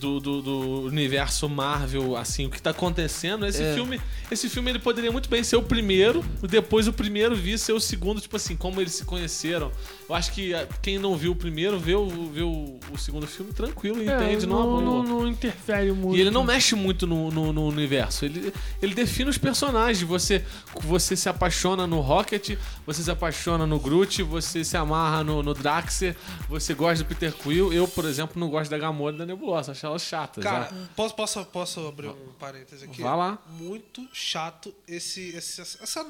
[0.00, 3.46] Do, do, do universo Marvel, assim, o que tá acontecendo.
[3.46, 3.72] Esse É.
[3.72, 3.98] filme,
[4.30, 7.80] esse filme ele poderia muito bem ser o primeiro, depois o primeiro vir ser o
[7.80, 9.72] segundo, tipo assim, como eles se conheceram.
[10.08, 13.26] Eu acho que ah, quem não viu o primeiro, vê o, vê o, o segundo
[13.26, 16.16] filme tranquilo, entende, É, não, não, não, não, não interfere muito.
[16.16, 18.24] E ele não mexe muito no, no, no universo.
[18.24, 20.00] Ele, ele define os personagens.
[20.08, 20.44] Você,
[20.82, 25.52] você se apaixona no Rocket, você se apaixona no Groot, você se amarra no, no
[25.52, 26.14] Draxer,
[26.48, 27.72] você gosta do Peter Quill.
[27.72, 29.72] Eu, por exemplo, não gosto da Gamora e da Nebulosa.
[29.72, 30.44] Acho elas chatas.
[30.44, 30.76] Cara, já.
[30.94, 33.02] posso, posso, posso abrir um parêntese aqui?
[33.02, 33.38] Vai lá.
[33.58, 36.06] Muito chato esse, esse- essa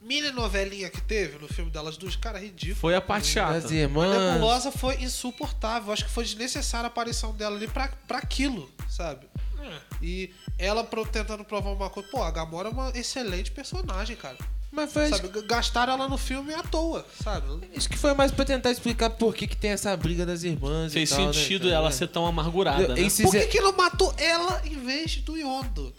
[0.00, 2.16] mini novelinha que teve no filme delas duas.
[2.16, 2.76] Cara, ridículo.
[2.80, 3.60] Foi a parte chata.
[3.60, 4.32] Das A irmãs.
[4.34, 5.92] Nebulosa foi insuportável.
[5.92, 9.26] Acho que foi desnecessária a aparição dela ali pra, pra aquilo, sabe?
[10.02, 12.08] E ela pro- tentando provar uma coisa.
[12.10, 14.36] Pô, a Gamora é uma excelente personagem, cara.
[14.74, 17.46] Mas foi Sabe, gastaram ela no filme à toa, sabe?
[17.76, 20.94] Acho que foi mais pra tentar explicar por que, que tem essa briga das irmãs
[20.94, 21.74] Fez e tal, né, sentido cara?
[21.74, 23.00] ela ser tão amargurada, né?
[23.02, 25.94] Esses- Por que, que não matou ela em vez do Yondo?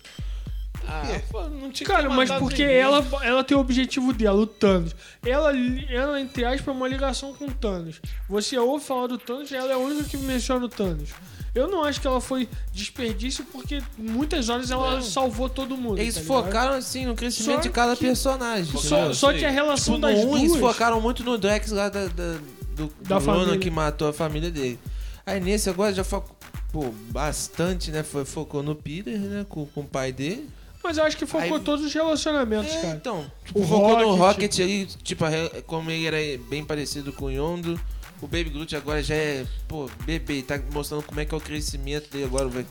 [0.88, 2.78] Ah, não tinha Cara, mas porque ninguém.
[2.80, 4.96] ela, ela tem o objetivo dela, o Thanos.
[5.26, 5.52] Ela,
[5.90, 8.02] ela, entre aspas, é uma ligação com o Thanos.
[8.30, 11.10] Você ouve falar do Thanos e ela é a única que menciona o Thanos.
[11.56, 16.00] Eu não acho que ela foi desperdício porque muitas horas ela salvou todo mundo.
[16.00, 18.66] Eles tá focaram, assim, no crescimento Só de cada que- personagem.
[18.80, 20.60] Só, só que a relação Tipo, das no 1 eles duas...
[20.74, 22.38] focaram muito no Drex lá da, da-
[22.76, 23.58] do, Da do família.
[23.60, 24.80] que matou a família dele.
[25.26, 26.36] Aí nesse agora já focou
[26.72, 28.02] pô, bastante, né?
[28.02, 29.46] Foi, focou no Peter, né?
[29.48, 30.50] Com, com o pai dele.
[30.84, 32.96] Mas eu acho que focou Aí- todos os relacionamentos, É, cara.
[32.96, 34.20] então, tipo, O focou no Rocket.
[34.20, 36.18] Rocket ali, tipo, a re- como ele era
[36.50, 37.80] bem parecido com o Yondo.
[38.22, 41.42] O Baby Groot agora já é, pô, bebê, tá mostrando como é que é o
[41.42, 42.66] crescimento dele agora, vai,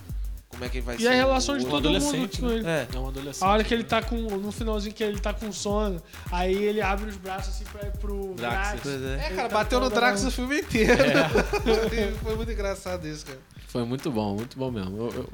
[0.49, 1.09] como é que ele vai E ser.
[1.09, 2.55] a relação de o- um todo mundo adolescente, com né?
[2.55, 2.67] ele.
[2.67, 2.89] É.
[2.95, 3.45] É um adolescente.
[3.45, 4.17] A hora que ele tá com.
[4.17, 7.93] No finalzinho que ele tá com sono, aí ele abre os braços assim pra ir
[7.99, 8.87] pro Drax.
[8.87, 8.89] É.
[8.89, 10.93] É, Ele cara, tá bateu no Drax o filme inteiro.
[12.23, 13.39] Foi muito engraçado isso, cara.
[13.69, 14.97] Foi muito bom, muito bom mesmo.
[14.97, 15.29] Eu, eu,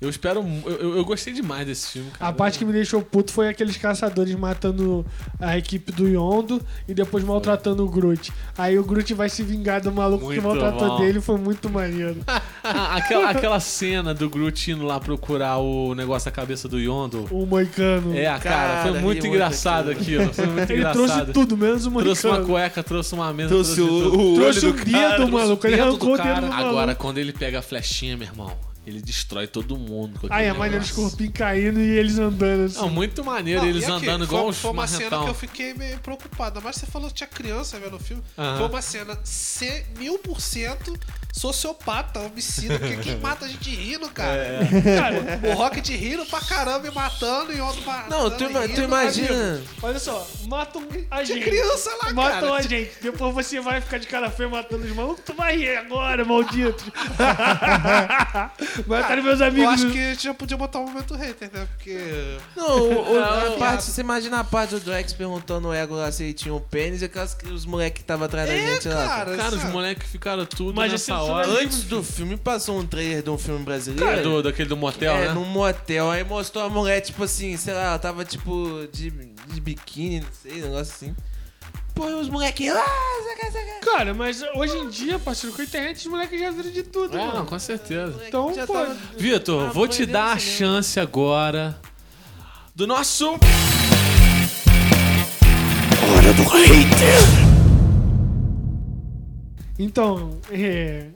[0.00, 0.44] eu espero.
[0.64, 2.30] Eu, eu- gostei demais desse filme, cara.
[2.30, 5.04] A parte que me deixou puto foi aqueles caçadores matando
[5.38, 8.32] a equipe do Yondo e depois maltratando o Groot.
[8.56, 10.98] Aí o Groot vai se vingar do maluco que Muito maltratou bom.
[11.00, 12.16] dele, foi muito maneiro.
[12.62, 17.26] Ah, aquela, aquela cena do Groot indo lá procurar o negócio da cabeça do Yondo.
[17.30, 18.14] O Moicano.
[18.14, 20.24] É, cara, Cara, foi muito muito engraçado aquilo.
[20.24, 20.34] aquilo.
[20.34, 21.06] Foi muito ele engraçado.
[21.08, 22.52] trouxe tudo, menos o Trouxe uma Moicano.
[22.52, 24.14] cueca, trouxe uma mesa, Trouxe tudo.
[24.14, 25.72] o, o Trouxe olho o do dedo, cara.
[25.74, 26.40] Ele arrancou do o dedo cara.
[26.42, 26.68] do maluco.
[26.68, 28.52] Agora, quando ele pega a flechinha, meu irmão,
[28.86, 30.18] ele destrói todo mundo.
[30.20, 32.78] com Aí aquele a maneira os corpinhos caindo e eles andando assim.
[32.78, 35.24] Não, muito maneiro, Não, eles aqui, andando igual foi, uns Foi uma cena marrentão.
[35.24, 36.60] que eu fiquei meio preocupado.
[36.62, 38.22] Mas você falou que tinha criança vendo o filme.
[38.38, 38.58] Aham.
[38.58, 39.18] Foi uma cena
[39.98, 40.98] mil por cento
[41.32, 42.78] sociopata, homicida.
[42.78, 44.32] Porque quem mata a gente rindo, cara.
[44.42, 44.96] É.
[44.96, 48.10] Cara, O Rocket rindo pra caramba e matando e outro matando.
[48.10, 49.62] Não, tu, ima- tu rindo, imagina.
[49.82, 51.44] olha só, matam a Tinha gente.
[51.44, 52.54] criança lá, Matam cara.
[52.54, 52.90] a gente.
[53.02, 55.22] Depois você vai ficar de cara feia matando os malucos.
[55.24, 56.84] Tu vai rir agora, maldito.
[58.86, 59.72] Mataram meus Eu amigos.
[59.74, 61.66] acho que a gente já podia botar um momento hater, né?
[61.76, 61.98] Porque.
[62.56, 65.94] Não, o- o- a Não, parte, você imagina a parte do Drex perguntando o Ego
[65.94, 68.74] lá se ele tinha um pênis e aquelas, os moleques que estavam atrás da É,
[68.74, 69.06] gente lá.
[69.08, 69.36] cara.
[69.36, 71.44] Cara, os moleques ficaram tudo Mas nessa hora.
[71.46, 74.18] filme Antes do filme passou um trailer de um filme brasileiro.
[74.18, 75.32] É, do, daquele do motel, é, né?
[75.34, 76.10] num motel.
[76.10, 80.28] Aí mostrou a mulher, tipo assim, sei lá, ela tava tipo de, de biquíni, não
[80.42, 81.16] sei, negócio assim.
[81.94, 82.70] Pô, e os moleques.
[82.72, 82.84] Ah.
[83.84, 87.16] Cara, mas hoje em dia, parceiro, com a internet, os moleques já viram de tudo,
[87.16, 87.46] É, não, mano.
[87.46, 88.14] com certeza.
[88.26, 90.58] Então, Já pô, tava- Vitor, Ah, vou te dar a cinema.
[90.58, 91.78] chance agora
[92.74, 93.38] do nosso.
[99.78, 101.06] Então, é.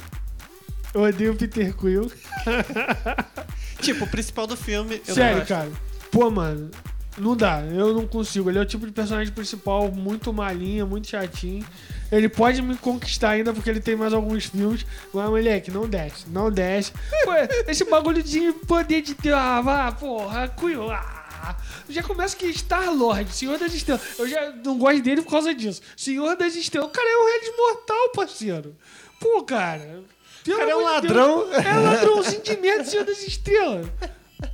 [0.95, 2.11] Eu odeio o Peter Quill.
[3.81, 4.95] Tipo, o principal do filme.
[4.95, 5.49] eu não Sério, acho.
[5.49, 5.71] cara.
[6.11, 6.71] Pô, mano,
[7.17, 7.61] não dá.
[7.61, 8.51] Eu não consigo.
[8.51, 11.65] Ele é o tipo de personagem principal muito malinha, muito chatinho.
[12.11, 14.85] Ele pode me conquistar ainda porque ele tem mais alguns filmes.
[15.13, 16.29] Mas, moleque, não desce.
[16.29, 16.93] Não desce.
[17.25, 17.33] Pô,
[17.69, 19.37] esse bagulho de poder de Deus.
[19.37, 20.91] Ah, vá, porra, Quill.
[20.91, 21.57] Ah.
[21.89, 24.03] Já começa que Star-Lord, Senhor das Estrelas.
[24.19, 25.83] Eu já não gosto dele por causa disso.
[25.97, 26.89] Senhor das Estrelas.
[26.89, 28.77] O cara é um rei mortal, parceiro.
[29.21, 30.03] Pô, cara.
[30.43, 31.49] Pelo cara é um ladrão.
[31.49, 31.65] Deus.
[31.65, 33.87] É um ladrãozinho de merda, Senhor das Estrelas.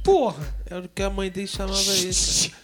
[0.03, 0.43] Porra.
[0.67, 2.51] Era o que a mãe dele chamava isso.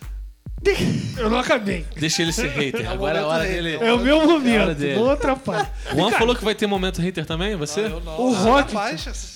[1.17, 1.87] Eu não acabei.
[1.97, 2.91] Deixa ele ser hater.
[2.91, 3.77] Agora é a hora dele.
[3.77, 4.75] É o meu hora momento.
[4.75, 4.97] dele.
[4.99, 5.71] Não atrapalha.
[5.95, 7.81] Juan falou que vai ter momento hater também, você?
[7.85, 8.19] Eu não.
[8.21, 8.75] O Rocket,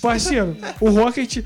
[0.01, 1.45] parceiro, o Rocket,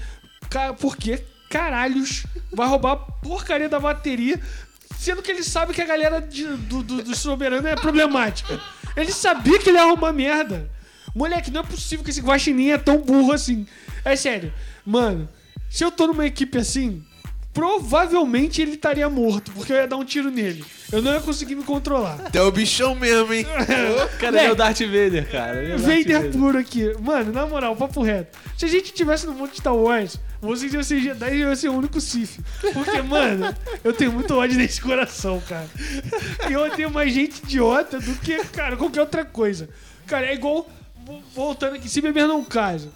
[0.50, 1.20] cara, por que
[1.50, 4.40] caralhos vai roubar a porcaria da bateria,
[4.98, 8.60] sendo que ele sabe que a galera de- do, do, do soberano é problemática.
[8.96, 10.70] Ele sabia que ele ia arrumar merda.
[11.14, 13.68] Moleque, não é possível que esse guaxinim é tão burro assim.
[14.04, 14.52] É sério.
[14.86, 15.30] Mano,
[15.70, 17.04] se eu tô numa equipe assim,
[17.54, 20.64] provavelmente ele estaria morto, porque eu ia dar um tiro nele.
[20.92, 22.20] Eu não ia conseguir me controlar.
[22.26, 23.46] Até o bichão mesmo, hein?
[24.20, 25.58] Cara, ele é o Darth Vader, cara.
[25.64, 26.94] É Darth Vader puro aqui.
[27.02, 28.38] Mano, na moral, papo reto.
[28.58, 31.50] Se a gente tivesse no mundo de Star Wars, vocês iam ser Jedi e eu
[31.50, 32.40] ia ser o único Sith.
[32.74, 33.54] Porque, mano,
[33.84, 35.68] eu tenho muito ódio nesse coração, cara.
[36.50, 39.68] E eu odeio mais gente idiota do que, cara, qualquer outra coisa.
[40.06, 40.70] Cara, é igual.
[41.06, 42.90] vo- Voltando aqui, se beber não casa.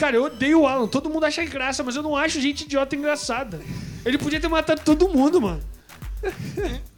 [0.00, 0.86] Cara, eu odeio o Alan.
[0.88, 3.60] Todo mundo acha graça, mas eu não acho gente idiota engraçada.
[4.04, 5.60] Ele podia ter matado todo mundo, mano.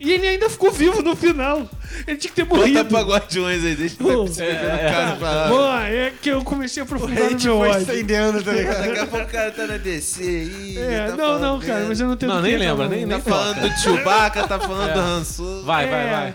[0.01, 1.69] E ele ainda ficou vivo no final.
[2.07, 2.85] Ele tinha que ter Bota morrido.
[2.87, 5.49] pra guardiões aí, deixa eu ver cara pra lá.
[5.49, 7.81] Mano, é que eu comecei a aprofundar no gente meu foi ódio.
[7.83, 8.87] estendendo, tá ligado?
[8.87, 10.79] Daqui a pouco o cara tá na DC aí.
[10.79, 13.21] É, tá não, não, cara, mas eu não tenho Não, nem lembra, nem- Tá nem
[13.21, 14.95] falando do Chewbacca, tá falando É.
[14.95, 15.63] do Han Solo.
[15.65, 16.11] Vai, vai, É.
[16.11, 16.35] vai.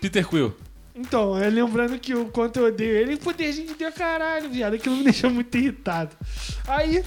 [0.00, 0.54] Peter Quill.
[0.98, 4.74] Então, é, lembrando que o quanto eu odeio ele, poderzinho de Deus, caralho, viado.
[4.74, 6.16] Aquilo me deixou muito irritado.
[6.66, 7.04] Aí,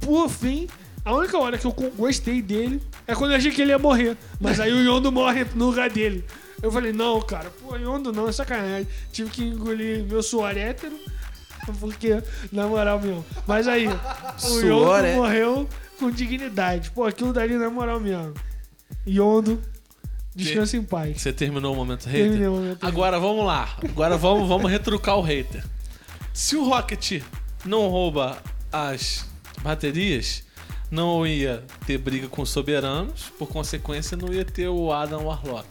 [0.00, 0.68] por fim,
[1.04, 4.16] a única hora que eu gostei dele é quando eu achei que ele ia morrer.
[4.40, 6.24] Mas aí o Yondo morre no lugar dele.
[6.62, 8.86] Eu falei, não, cara, pô, Yondo não, é sacanagem.
[9.12, 10.96] Tive que engolir meu suor hétero.
[11.80, 12.22] Porque,
[12.52, 13.24] na moral mesmo.
[13.46, 15.68] Mas aí, o Yondo é- morreu
[15.98, 16.90] com dignidade.
[16.92, 18.32] Pô, aquilo dali na moral mesmo.
[19.06, 19.60] Yondo,
[20.44, 21.20] descansa em paz.
[21.20, 22.22] Você terminou o momento hater?
[22.22, 22.88] Terminei o momento hater.
[22.88, 23.76] Agora vamos lá.
[23.82, 25.64] Agora vamos, vamos retrucar o hater.
[26.32, 27.22] Se o Rocket
[27.64, 28.38] não rouba
[28.72, 29.26] as
[29.62, 30.44] baterias,
[30.90, 35.66] não ia ter briga com os soberanos, por consequência, não ia ter o Adam Warlock.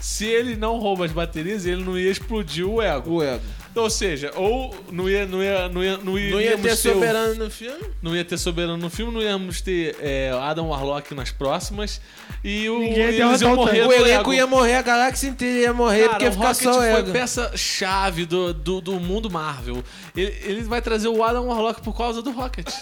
[0.00, 3.16] Se ele não rouba as baterias, ele não ia explodir o ego.
[3.16, 3.42] O ego.
[3.74, 6.76] Ou seja, ou não ia, não ia, não ia, não ia, Não ia ter o-
[6.76, 7.84] soberano no filme?
[8.00, 12.00] não ia ter soberano no filme, não íamos ter é, Adam Warlock nas próximas
[12.44, 13.86] e o Ninguém ia eles derrotar iam o morrer.
[13.86, 16.62] O elenco ia morrer, a galáxia inteira ia morrer, Cara, porque ia o ficar Rocket
[16.62, 17.10] só o foi ego.
[17.12, 19.82] peça-chave do, do, do mundo Marvel.
[20.16, 22.68] Ele, ele vai trazer o Adam Warlock por causa do Rocket.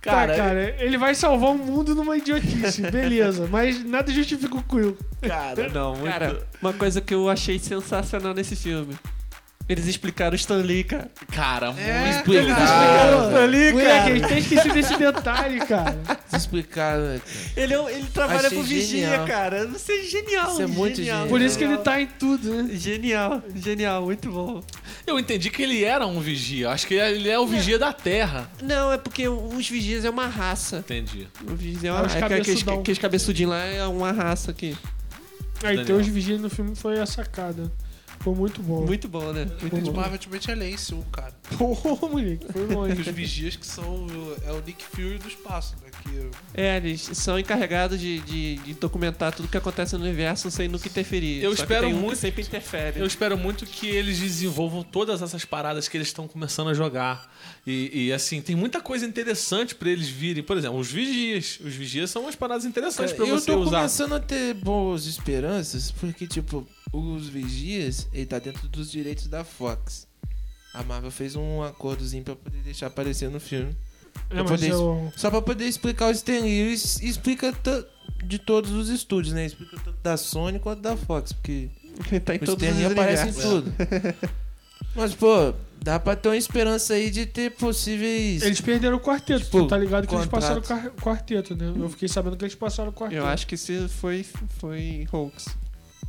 [0.00, 3.48] Cara, tá, cara, ele vai salvar o mundo numa idiotice, beleza.
[3.50, 4.98] Mas nada justifica o Quill.
[5.22, 6.12] cara, não, muito...
[6.12, 8.94] Cara, uma coisa que eu achei sensacional nesse filme.
[9.66, 11.10] Eles explicaram o Stan Lee, cara.
[11.32, 13.28] cara, É, muito Explicaram.
[13.30, 14.04] Stan Lee, Moleque, cara.
[14.04, 15.96] a gente tem esquecido desse detalhe, cara.
[16.36, 17.40] Explicaram, né, cara?
[17.56, 19.26] Ele, é um- ele trabalha Achei pro Vigia, genial.
[19.26, 19.64] cara.
[19.74, 20.52] Isso é genial.
[20.52, 21.16] Isso é muito genial.
[21.16, 21.28] genial.
[21.28, 22.76] Por isso que ele tá em tudo, né?
[22.76, 24.62] Genial, genial, muito bom.
[25.06, 26.68] Eu entendi que ele era um vigia.
[26.68, 28.50] Acho que ele é o vigia da Terra.
[28.62, 30.78] Não, é porque os vigias é uma raça.
[30.78, 31.26] Entendi.
[31.42, 34.76] O vigia é É uma os é aqueles, aqueles cabeçudinhos lá é uma raça aqui.
[35.62, 37.72] Aí ter os vigias no filme foi a sacada.
[38.24, 38.86] Foi muito bom.
[38.86, 39.44] Muito bom, né?
[39.60, 39.92] Muito De bom.
[39.96, 41.34] Marvel Ultimate Alliance 1, cara.
[41.58, 43.00] Porra, moleque, foi Que longe.
[43.02, 44.06] os vigias que são.
[44.46, 45.83] É o Nick Fury do espaço, né?
[46.04, 50.68] Que É, eles são encarregados de, de, de documentar tudo que acontece no universo sem
[50.68, 51.42] nunca interferir.
[51.42, 53.00] Eu Só que espero tem um que muito- sempre interfere.
[53.00, 57.32] Eu espero muito que eles desenvolvam todas essas paradas que eles estão começando a jogar.
[57.66, 60.42] E, e, assim, tem muita coisa interessante pra eles virem.
[60.42, 61.58] Por exemplo, os vigias.
[61.64, 63.78] Os vigias são umas paradas interessantes pra eu você tô usar.
[63.78, 69.42] começando a ter boas esperanças, porque, tipo, os Vigias, ele tá dentro dos direitos da
[69.42, 70.06] Fox.
[70.72, 73.74] A Marvel fez um acordozinho pra poder deixar aparecer no filme.
[74.42, 75.12] Mas poder, eu...
[75.16, 76.70] Só pra poder explicar o Stan Lee.
[76.70, 76.72] E
[77.08, 77.52] explica
[78.24, 79.46] de todos os estúdios, né?
[79.46, 81.68] Explica tanto da Sony quanto da Fox, porque
[82.24, 83.72] tá em o todos Stan Lee aparece em tudo.
[84.96, 88.42] Mas, pô, dá pra ter uma esperança aí de ter possíveis...
[88.42, 90.62] Eles perderam o quarteto, Tipo, tu tá ligado que eles contrato.
[90.62, 91.72] passaram o quarteto, né?
[91.76, 93.20] Eu fiquei sabendo que eles passaram o quarteto.
[93.20, 94.24] Eu acho que isso foi,
[94.60, 95.46] foi hoax.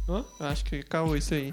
[0.08, 0.24] Hã?
[0.40, 1.52] Eu acho que caô isso aí.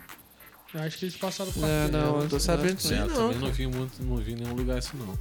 [0.74, 1.96] Eu acho que eles passaram o Não, quarteto.
[1.98, 3.14] não, eu tô sabendo disso aí, eu não.
[3.14, 5.18] também não vi muito, não vi em nenhum lugar isso não.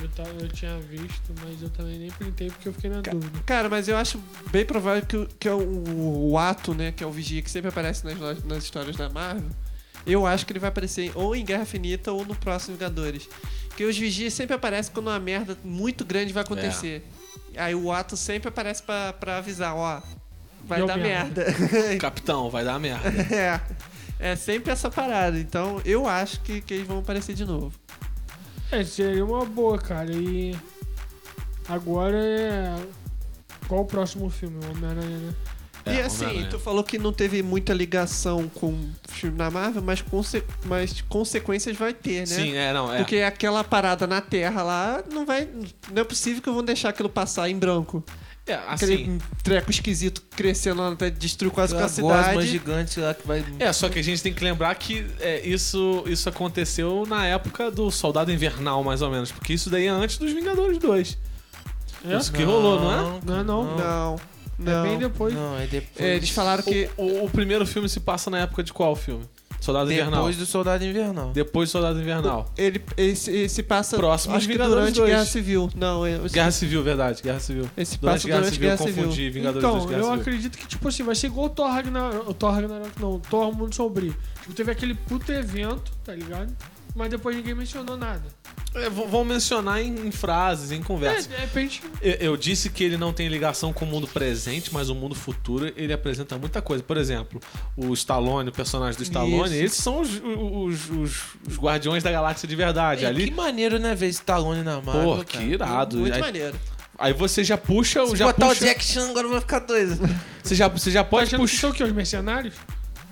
[0.00, 3.38] Eu, ta- eu tinha visto, mas eu também nem printei porque eu fiquei na dúvida.
[3.44, 4.18] Cara, mas eu acho
[4.50, 7.50] bem provável que, o- que é o, o ato, né, que é o Vigia, que
[7.50, 9.48] sempre aparece nas, nas histórias da Marvel,
[10.06, 13.28] eu acho que ele vai aparecer ou em Guerra Finita ou no próximo Vingadores.
[13.68, 17.06] Porque os Vigias sempre aparecem quando uma merda muito grande vai acontecer.
[17.56, 20.00] Aí o ato sempre aparece pra, pra avisar, ó,
[20.64, 21.44] vai Deu dar merda.
[21.44, 21.96] merda.
[22.00, 23.08] Capitão, vai dar merda.
[23.34, 23.60] é.
[24.22, 25.38] É sempre essa parada.
[25.38, 27.72] Então eu acho que, que eles vão aparecer de novo.
[28.72, 30.12] É, seria uma boa, cara.
[30.12, 30.56] E
[31.68, 32.76] agora é.
[33.66, 34.58] Qual o próximo filme?
[34.64, 35.34] Homem-Aranha, né?
[35.86, 39.82] É, e assim, tu falou que não teve muita ligação com o filme da Marvel,
[39.82, 42.26] mas, conse mas consequências vai ter, né?
[42.26, 42.98] Sim, é, não, é.
[42.98, 45.48] Porque aquela parada na Terra lá não vai.
[45.90, 48.04] Não é possível que vão deixar aquilo passar em branco.
[48.50, 52.46] É, Aquele assim, treco esquisito crescendo lá até destruir quase com a cidade.
[52.46, 53.44] gigante lá que vai...
[53.58, 57.70] é, só que a gente tem que lembrar que é, isso, isso aconteceu na época
[57.70, 59.30] do Soldado Invernal, mais ou menos.
[59.32, 61.18] Porque isso daí é antes dos Vingadores 2.
[62.06, 62.16] É?
[62.16, 63.20] Isso que rolou, não é?
[63.24, 63.64] Não é não.
[63.76, 64.20] Não,
[64.58, 64.72] não.
[64.72, 65.34] É bem depois.
[65.34, 66.06] Não, é depois.
[66.06, 66.88] É, eles falaram que.
[66.96, 69.24] O, o- o primeiro filme se passa na época de qual filme?
[69.60, 70.12] Soldado Invernal.
[70.20, 71.30] Depois do Soldado Invernal.
[71.32, 72.50] Depois do Soldado Invernal.
[72.56, 73.96] Ele, esse, esse passa.
[73.96, 75.10] Próximo acho de que Vingadores durante 2.
[75.10, 75.70] Guerra Civil.
[75.76, 77.22] Não, é, Guerra Civil, verdade.
[77.22, 77.70] Guerra Civil.
[77.76, 79.32] esse Durante passa Guerra durante Civil, Guerra eu confundi Civil.
[79.32, 80.20] Vingadores 2 Então, Guerra eu Civil.
[80.20, 82.30] acredito que, tipo assim, vai ser igual o Thor Ragnarok.
[82.30, 84.16] O Thor Ragnarok não, o Thor Mundo Sombrio.
[84.40, 86.54] Tipo, teve aquele puto evento, tá ligado?
[87.00, 88.22] Mas depois ninguém mencionou nada.
[88.74, 91.26] É, vão mencionar em, em frases, em É, conversas.
[91.26, 91.82] de repente.
[92.02, 95.14] Eu, eu disse que ele não tem ligação com o mundo presente, mas o mundo
[95.14, 96.82] futuro ele apresenta muita coisa.
[96.84, 97.40] Por exemplo,
[97.74, 99.54] o Stallone, o personagem do Stallone, Isso.
[99.54, 103.04] eles são os, os, os- os guardiões da galáxia de verdade.
[103.06, 105.24] É, Ali, Que maneiro, né, ver Stallone na Marvel, cara.
[105.24, 105.96] que irado.
[105.96, 106.60] Muito aí, maneiro.
[106.98, 109.98] aí você já puxa, Se já botar puxa, o Jack Chan agora vai ficar doido.
[110.42, 111.82] você já, você já Tá pode que puxar, o quê?
[111.82, 112.54] Os mercenários?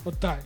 [0.04, 0.44] Otário.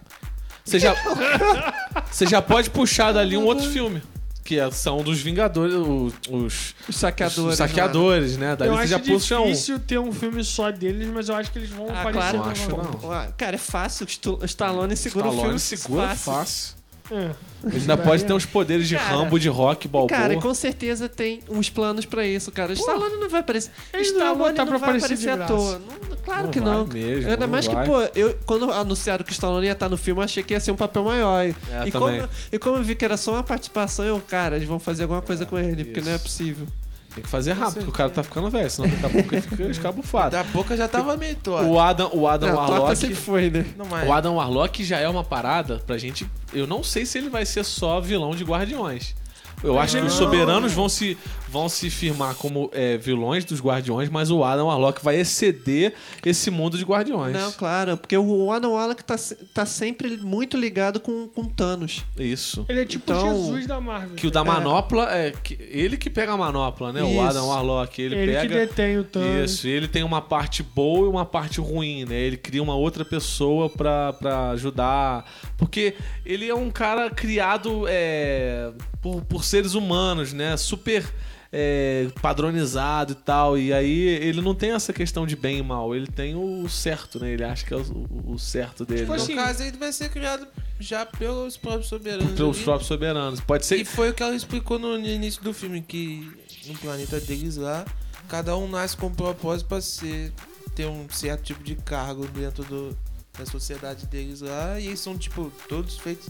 [0.64, 0.94] Você já,
[2.10, 4.02] você já pode puxar dali um outro filme.
[4.44, 7.52] Que é- são dos Vingadores, os, os, Os saqueadores.
[7.52, 8.56] os saqueadores, né?
[8.56, 9.44] Dali eu você acho já puxa um.
[9.46, 12.36] difícil ter um filme só deles, mas eu acho que eles vão Ah, aparecer claro.
[12.38, 13.32] Não acho, não.
[13.36, 14.04] Cara, é fácil.
[14.04, 15.58] O o Stallone segura o Stallone filme.
[15.60, 16.32] segura fácil.
[16.32, 16.81] fácil.
[17.12, 17.30] É.
[17.64, 20.08] Ele ainda pode ter uns poderes de Cara, Rambo, de rock, balboa.
[20.18, 22.72] Cara, com certeza tem uns planos pra isso, cara.
[22.72, 23.70] Stallone não vai aparecer.
[23.92, 25.78] Eles não Stallone botar não pra vai aparecer de aparecer à toa.
[25.78, 26.86] Não- claro Não que vai não.
[26.86, 27.84] mesmo, Ainda não mais vai.
[27.84, 30.54] que, pô, eu, quando anunciaram que o Stallone ia estar no filme, eu achei que
[30.54, 31.44] ia ser um papel maior.
[31.46, 32.18] E, É, e, também.
[32.20, 35.02] como, e como eu vi que era só uma participação, eu, cara, eles vão fazer
[35.04, 36.66] alguma coisa com ele, porque não é possível.
[37.14, 39.42] Tem que fazer rápido, porque o cara tá ficando velho, senão daqui a pouco ele
[39.42, 40.30] fica escabufado.
[40.30, 41.68] Da boca já tava meio torto.
[41.68, 42.96] O Adam, o Adam Não, Warlock.
[42.96, 43.66] sempre foi, né?
[43.76, 44.08] Não mais.
[44.08, 46.26] O Adam Warlock já é uma parada pra gente.
[46.54, 49.14] Eu não sei se ele vai ser só vilão de Guardiões.
[49.62, 51.16] Eu acho que os soberanos vão se,
[51.52, 55.92] vão se firmar como é, vilões dos Guardiões, mas o Adam Warlock vai exceder
[56.24, 57.34] esse mundo de Guardiões.
[57.34, 59.16] Não, claro, porque o Adam Warlock tá,
[59.52, 62.02] tá sempre muito ligado com, com Thanos.
[62.18, 62.64] Isso.
[62.70, 64.16] Ele é tipo Então, Jesus da Marvel.
[64.16, 67.02] Que o da manopla é que- ele que pega a manopla, né?
[67.02, 67.20] O Isso.
[67.20, 69.50] Adam Warlock, ele, Ele, pega que detém o Thanos.
[69.52, 72.16] Isso, e ele tem uma parte boa e uma parte ruim, né?
[72.18, 75.30] Ele cria uma outra pessoa pra, pra ajudar.
[75.58, 75.94] Porque
[76.24, 78.70] ele é um cara criado é,
[79.02, 80.56] por, por seres humanos, né?
[80.56, 81.04] Super
[81.52, 83.58] é, padronizado e tal.
[83.58, 85.94] E aí ele não tem essa questão de bem e mal.
[85.94, 87.30] Ele tem o certo, né?
[87.30, 89.02] Ele acha que é o, o- certo dele.
[89.02, 89.18] Tipo né?
[89.18, 90.46] assim, No caso, ele vai ser criado
[90.80, 92.32] já pelos próprios soberanos.
[92.32, 92.64] Pelos ali.
[92.64, 93.40] próprios soberanos.
[93.40, 93.76] Pode ser.
[93.76, 96.30] E foi o que ela explicou no, no início do filme, que
[96.66, 97.84] no planeta deles lá,
[98.28, 100.32] cada um nasce com um propósito pra ser,
[100.74, 102.96] ter um certo tipo de cargo dentro do,
[103.38, 104.80] da sociedade deles lá.
[104.80, 106.28] E eles são, tipo, todos feitos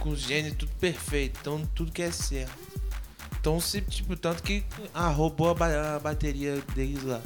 [0.00, 1.38] com gênio, tudo perfeito.
[1.40, 2.52] Então, tudo que é certo.
[3.44, 4.64] Então, se, tipo, tanto que
[4.94, 7.20] ah, roubou a, ba- a bateria deles lá.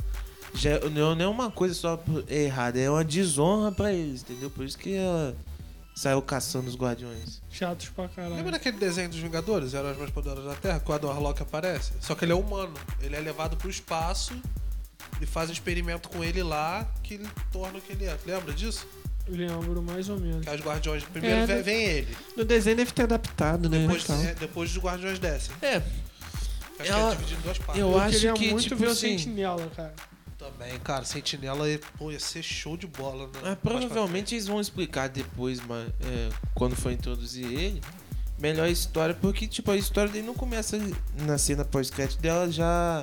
[0.52, 4.50] Já é- não não é uma coisa só errada, é uma desonra pra eles, entendeu?
[4.50, 5.36] Por isso que ela
[5.94, 7.40] saiu caçando os guardiões.
[7.52, 8.34] Chatos pra caralho.
[8.34, 11.92] Lembra daquele desenho dos Vingadores, Heróis Mais Poderosos da Terra, que o Adam Warlock aparece?
[12.00, 12.74] Só que ele é humano.
[13.00, 14.32] Ele é levado pro espaço
[15.20, 18.16] e faz um experimento com ele lá que ele torna o que ele é.
[18.26, 18.84] Lembra disso?
[19.28, 20.44] Lembro mais ou menos.
[20.44, 21.04] Que os Guardiões...
[21.04, 21.62] Primeiro É, vem, né?
[21.62, 23.80] vem ele, No desenho deve ter adaptado, né?
[23.82, 24.20] depois, e tal.
[24.22, 25.54] é, depois os Guardiões descem.
[25.60, 25.82] É,
[26.78, 27.80] Acho Ela- que é dividido em duas partes.
[27.82, 29.94] eu Eu acho queria que, muito tipo ver o assim, Sentinela, cara.
[30.38, 33.32] Também, cara, Sentinela ia, pô, ia ser show de bola, né?
[33.42, 37.82] Mas pra provavelmente eles vão explicar depois, mas, é, quando for introduzir ele,
[38.38, 40.78] melhor a história, porque tipo, a história dele não começa
[41.22, 43.02] na cena pós-crédito dela já.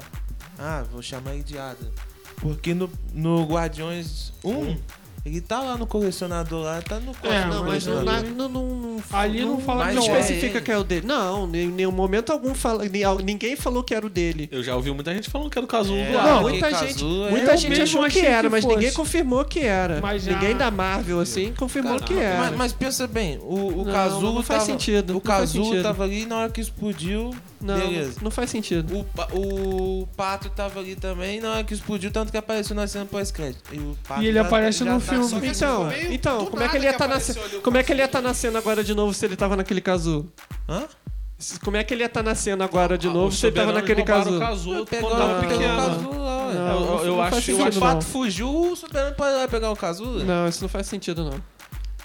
[0.57, 1.91] Ah, vou chamar ele de Ada.
[2.38, 4.78] Porque no, no Guardiões 1,
[5.26, 8.65] ele tá lá no colecionador lá, tá no É, Não, mas não, mas- não, não,
[8.76, 10.61] não, Ali não fala mas não que é é especifica ele.
[10.65, 11.07] que é o dele.
[11.07, 14.47] Não, em nenhum momento algum fala, ni- ninguém falou que era o dele.
[14.51, 16.73] Eu já ouvi muita gente falando que era o casulo É, do Não, porque muita
[16.88, 18.76] gente, é- muita gente achou que era, que mas fosse.
[18.76, 19.99] ninguém confirmou que era.
[20.01, 22.39] Mas já- Ninguém da Marvel, assim, confirmou que era.
[22.39, 25.82] Mas, mas pensa bem, o, o Não, Casulo não faz tava, sentido, O não Casulo
[25.82, 28.19] tava ali na hora que explodiu, não, beleza.
[28.21, 29.05] não faz sentido.
[29.34, 33.05] O, o Pato tava ali também, na hora que explodiu, tanto que apareceu na cena
[33.05, 33.63] pós-crédito.
[33.73, 33.78] E,
[34.21, 35.41] E ele já aparece já no tá- filme.
[35.41, 37.45] Que Então, foi meio então do como é que ele ia que estar na cena?
[37.45, 39.36] ali o Como é que ele ia estar na cena agora de novo se ele
[39.36, 40.32] tava naquele casulo?
[40.70, 40.84] Hã?
[41.63, 43.72] Como é que ele ia estar na cena agora de Ah, novo se ele tava
[43.74, 44.39] naquele roubaram o casulo?
[44.39, 45.74] casulo Pegou, quando tava pequeno.
[45.74, 46.53] o Casulo lá, ué.
[46.53, 47.80] Não, Eu- eu- eu não acho- eu O.
[47.80, 50.24] Pato fugiu, o Superman lá pegar o Casulo?
[50.24, 51.41] Não, isso não faz sentido, não.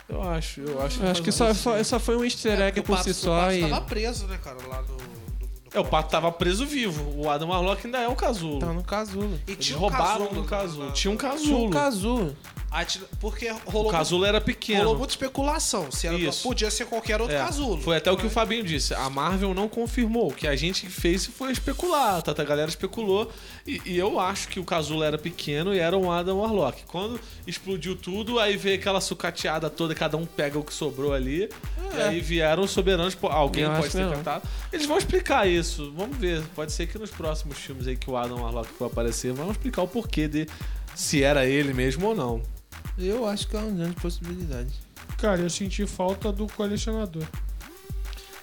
[0.08, 1.00] Eu acho, eu acho.
[1.00, 3.10] Eu acho que faz só, só, só foi um easter egg É, por o si
[3.10, 3.60] Pato- só O Pato e...
[3.60, 4.88] tava preso, né, cara, lá no...
[4.88, 7.14] no- no- É, o Pato tava preso vivo.
[7.16, 8.58] O Adam Warlock ainda é um casulo.
[8.58, 9.38] Tá no Casulo.
[9.46, 10.86] E Eles tinha um roubaram casulo do casulo.
[10.86, 11.66] na- Tinha um Tinha casulo.
[11.66, 12.36] um Casulo.
[12.70, 14.94] Aí tinha- Porque O rolou, casulo era rolou pequeno.
[14.96, 15.90] muita especulação.
[15.90, 16.42] Se era, Isso.
[16.44, 17.82] podia ser qualquer outro É, casulo.
[17.82, 18.94] Foi até o que o Mas- Fabinho disse.
[18.94, 20.28] A Marvel não confirmou.
[20.30, 22.22] O que a gente fez foi especular.
[22.22, 22.30] Tá?
[22.40, 23.30] A galera especulou.
[23.66, 26.84] E, e eu acho que o casulo era pequeno e era um Adam Warlock.
[26.86, 31.48] Quando explodiu tudo, aí veio aquela sucateada toda, cada um pega o que sobrou ali.
[31.96, 33.16] E aí vieram os soberanos.
[33.22, 34.44] Alguém Eu pode ter cantado.
[34.72, 35.92] Eles vão explicar isso.
[35.96, 36.40] Vamos ver.
[36.54, 39.82] Pode ser que nos próximos filmes aí que o Adam Warlock for aparecer, vão explicar
[39.82, 40.46] o porquê de
[40.94, 42.59] se era ele mesmo ou não.
[43.00, 44.72] Eu acho que é uma grande possibilidade.
[45.18, 47.24] Cara, eu senti falta do colecionador.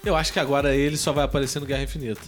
[0.04, 2.20] Eu acho que agora ele só vai aparecer no Guerra Infinita.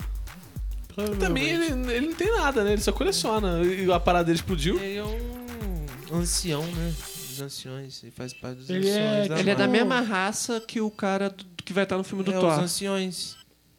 [1.19, 2.73] Também ele, ele não tem nada, né?
[2.73, 3.63] Ele só coleciona.
[3.63, 4.79] E a parada dele explodiu.
[4.79, 6.93] Ele é um ancião, né?
[7.29, 8.03] Dos anciões.
[8.03, 9.29] Ele faz parte dos Ele é- anciões.
[9.29, 12.23] da Ele é da mesma raça que o cara do- que vai estar no filme
[12.25, 12.53] do É, os Thor.
[12.59, 13.37] anciões.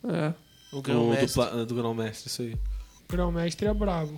[0.07, 0.29] É.
[0.71, 1.33] O Do, do, grão-mestre.
[1.33, 2.53] pla- do grão-mestre, isso aí.
[2.53, 4.17] O grão-mestre é brabo.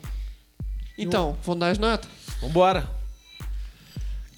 [0.97, 2.09] Então, vamos dar as notas?
[2.39, 2.87] Vambora.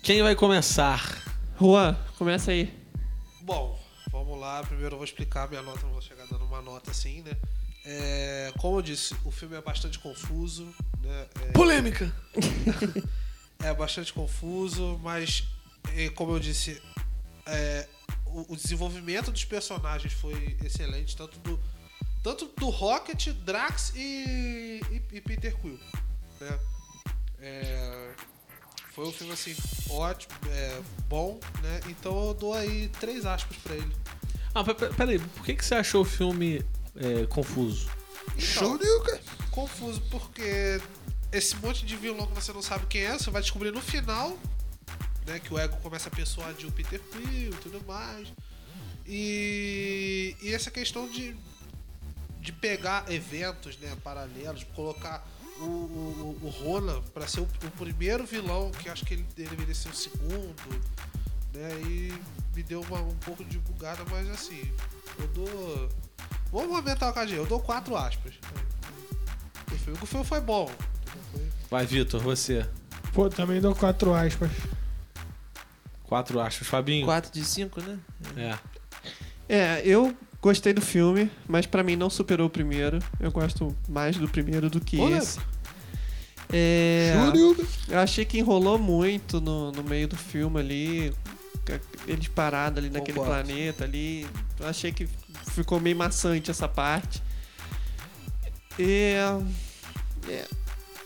[0.06, 1.20] Quem vai começar?
[1.60, 2.72] Juan, começa aí.
[3.42, 3.76] Bom,
[4.12, 4.62] vamos lá.
[4.62, 7.32] Primeiro eu vou explicar a minha nota, não vou chegar dando uma nota assim, né?
[7.84, 11.28] É, como eu disse, o filme é bastante confuso, né?
[11.56, 12.16] Polêmica!
[13.64, 15.48] É, é bastante confuso, mas
[15.96, 16.80] é, como eu disse,
[17.48, 17.88] é,
[18.28, 21.60] o, o desenvolvimento dos personagens foi excelente, tanto do,
[22.22, 25.80] tanto do Rocket, Drax e, e, e Peter Quill.
[26.40, 26.60] Né?
[27.40, 28.16] É,
[28.96, 29.54] foi um filme assim,
[29.90, 31.82] ótimo, é, bom, né?
[31.90, 33.96] Então eu dou aí três aspas pra ele.
[34.54, 36.64] Ah, pe- pe- peraí, por que, que você achou o filme
[36.96, 37.90] é, confuso?
[38.38, 38.80] Então,
[39.52, 40.82] confuso, porque
[41.32, 44.38] esse monte de vilão que você não sabe quem é, você vai descobrir no final,
[45.28, 45.40] né?
[45.40, 48.30] Que o ego começa a persuadir o Peter Quill e tudo mais.
[49.06, 51.36] E, e essa questão de,
[52.40, 55.26] de pegar eventos né, paralelos, colocar
[55.60, 59.74] o, o, o Ronan pra ser o, o primeiro vilão, que acho que ele deveria
[59.76, 60.56] ser o segundo,
[61.54, 61.70] né?
[61.88, 62.14] E
[62.56, 64.72] me deu uma- um pouco de bugada, mas assim,
[65.20, 65.90] eu dou.
[66.52, 68.34] Vamos aumentar o KG, eu dou quatro aspas.
[69.72, 70.70] O filme, o filme foi bom.
[71.70, 72.68] Vai, Vitor, você.
[73.14, 74.52] Pô, também dou quatro aspas.
[76.04, 76.68] Quatro aspas.
[76.68, 77.06] Fabinho?
[77.06, 78.00] 4 de 5, né?
[78.38, 78.60] É.
[79.48, 80.16] É, eu
[80.46, 83.00] gostei do filme, mas pra mim não superou o primeiro.
[83.20, 85.24] Eu gosto mais do primeiro do que Polêmica.
[85.24, 85.40] esse.
[86.54, 87.14] É,
[87.90, 91.14] eu achei que enrolou muito no, no meio do filme ali.
[91.66, 93.44] ca- Eles parados ali naquele Concordo.
[93.44, 94.28] planeta ali.
[94.60, 95.08] Eu achei que
[95.52, 97.24] ficou meio maçante essa parte.
[98.78, 99.16] E.
[100.30, 100.46] é,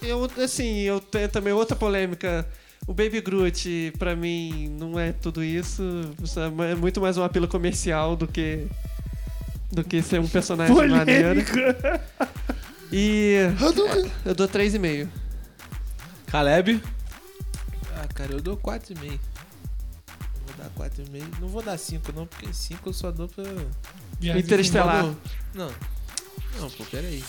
[0.02, 2.46] eu, assim, eu tenho também outra polêmica.
[2.88, 5.82] O Baby Groot, pra mim, não é tudo isso.
[6.22, 8.68] Isso É muito mais um apelo comercial do que.
[9.72, 11.44] Do que ser um personagem maneiro.
[11.46, 12.02] Polêmica.
[12.92, 13.36] E.
[14.26, 15.08] Eu dou 3,5.
[16.28, 16.82] Caleb?
[17.96, 19.20] Ah, cara, eu dou 4,5.
[20.46, 21.40] Vou dar 4,5.
[21.40, 23.44] Não vou dar 5 não, porque 5 eu só dou pra...
[24.22, 25.14] Interestelar.
[25.54, 25.72] Não.
[26.58, 27.24] Não, pô, peraí.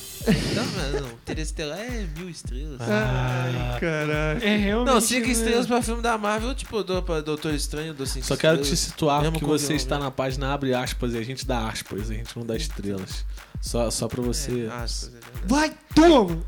[0.55, 1.09] Não, não, não.
[1.11, 2.81] Interestelar é mil estrelas.
[2.81, 4.43] Ai, caralho.
[4.45, 4.93] É realmente.
[4.95, 5.33] Não, 5 né?
[5.33, 8.59] estrelas pra filme da Marvel, tipo, eu dou pra Doutor Estranho, dou 5 Só estrelas.
[8.59, 10.05] quero te situar Mesmo que com você vilão, está né?
[10.05, 13.25] na página abre aspas e a gente dá aspas, a gente não dá estrelas.
[13.61, 14.67] Só, só pra você.
[14.67, 15.47] É, aspas, é verdade.
[15.47, 16.39] Vai, toma!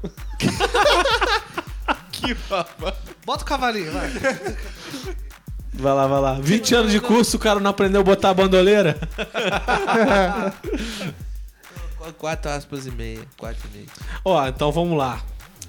[3.24, 4.10] Bota o cavalinho, vai.
[5.74, 6.34] Vai lá, vai lá.
[6.40, 8.98] 20 anos de curso, o cara não aprendeu a botar a bandoleira?
[12.12, 13.20] 4 aspas e meia.
[13.36, 13.88] 4 e meio.
[14.24, 15.22] Ó, então vamos lá.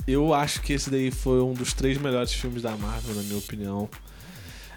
[0.07, 3.37] Eu acho que esse daí foi um dos três melhores filmes da Marvel, na minha
[3.37, 3.89] opinião.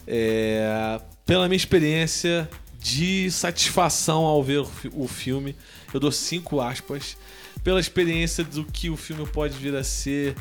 [0.07, 2.49] É, pela minha experiência
[2.79, 5.57] de satisfação ao ver o fi- o filme,
[5.93, 7.17] eu dou cinco aspas.
[7.65, 10.37] Pela experiência do que o filme pode vir a ser,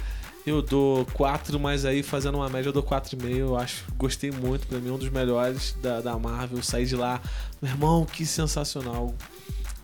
[0.46, 3.40] eu dou quatro, mas aí fazendo uma média eu dou quatro e meio.
[3.48, 6.62] Eu acho, gostei muito, pra mim um dos melhores da, da Marvel.
[6.62, 7.20] Saí de lá,
[7.62, 9.16] meu irmão, que sensacional.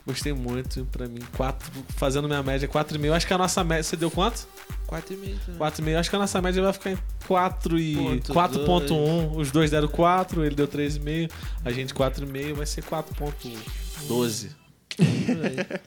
[0.05, 3.13] Gostei muito, pra mim, quatro, fazendo minha média 4,5.
[3.13, 3.83] Acho que a nossa média.
[3.83, 4.47] Você deu quanto?
[4.87, 5.59] 4 e meio também.
[5.59, 5.99] 4,5.
[5.99, 6.97] Acho que a nossa média vai ficar em
[7.27, 9.35] 4 e Ponto 4.1.
[9.37, 11.31] Os dois deram 4, ele deu 3,5.
[11.63, 14.49] A gente 4,5 vai ser 4.12.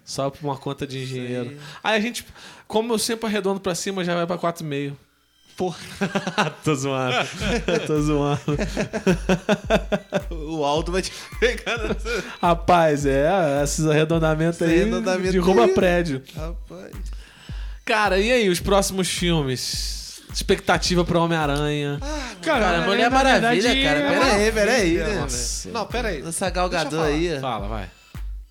[0.05, 1.57] Só por uma conta de engenheiro.
[1.83, 2.25] Aí a gente,
[2.67, 4.95] como eu sempre arredondo pra cima, já vai pra 4,5.
[5.57, 5.79] Porra.
[6.65, 7.17] Tô zoando.
[7.87, 8.41] Tô zoando.
[10.31, 12.25] O Aldo vai te pegar nessa...
[12.43, 15.75] Rapaz, é, esses arredondamentos Esse aí arredondamento derruba aí.
[15.75, 16.23] prédio.
[16.37, 16.93] Rapaz.
[17.85, 20.23] Cara, e aí, os próximos filmes?
[20.33, 22.01] Expectativa pra Homem-Aranha.
[22.43, 23.99] Cara, na- Mulher na Maravilha, verdade, cara.
[24.01, 25.11] é Pera aí, pera aí, Nossa.
[25.15, 25.21] né?
[25.21, 25.69] Nossa.
[25.71, 26.23] Não, pera aí.
[26.27, 27.39] Essa galgador aí.
[27.41, 27.89] Fala, vai.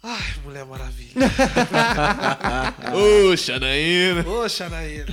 [0.06, 1.14] Ai, Mulher Maravilha.
[2.94, 4.22] Ô, Xanaína.
[4.24, 5.06] Poxa, Naína.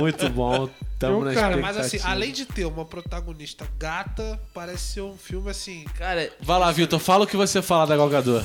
[0.00, 0.66] Muito bom.
[0.98, 5.14] Tamo Eu, na cara, Mas assim, além de ter uma protagonista gata, parece ser um
[5.18, 5.84] filme assim.
[5.98, 6.98] Cara, Vai lá, Vitor.
[6.98, 8.42] Fala o que você fala da Galgador.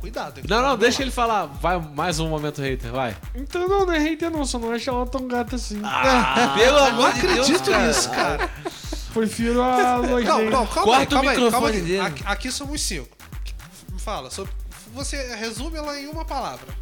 [0.00, 0.40] Cuidado.
[0.48, 1.44] Não, não, deixa ele falar.
[1.46, 3.14] Vai, mais um momento hater, vai.
[3.34, 5.80] Então não, não é hater não, só não acho ela tão gata assim.
[6.56, 7.86] pelo Eu amor de Deus, acredito cara.
[7.86, 8.50] nisso, cara.
[9.12, 10.50] Prefiro a Lois Não, Lane.
[10.50, 12.00] não, calma Corta aí, o calma aí, calma aí.
[12.00, 13.15] Aqui, aqui somos cinco.
[14.06, 14.52] Fala, sobre-
[14.94, 16.72] você resume ela em uma palavra.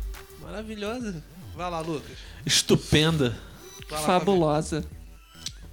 [0.43, 1.25] Maravilhosa.
[1.57, 2.19] Vai lá, Lucas.
[2.45, 3.35] Estupenda.
[3.91, 4.85] Lá, Fabulosa.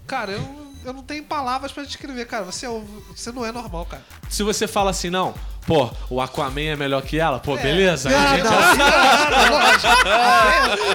[0.08, 2.46] Cara, eu, eu não tenho palavras pra descrever, cara.
[2.46, 2.70] Você, é
[3.14, 4.02] você não é normal, cara.
[4.30, 5.36] Se você fala assim, não,
[5.66, 8.10] pô, o Aquaman é melhor que ela, pô, beleza.
[8.10, 8.48] A Ah, gente-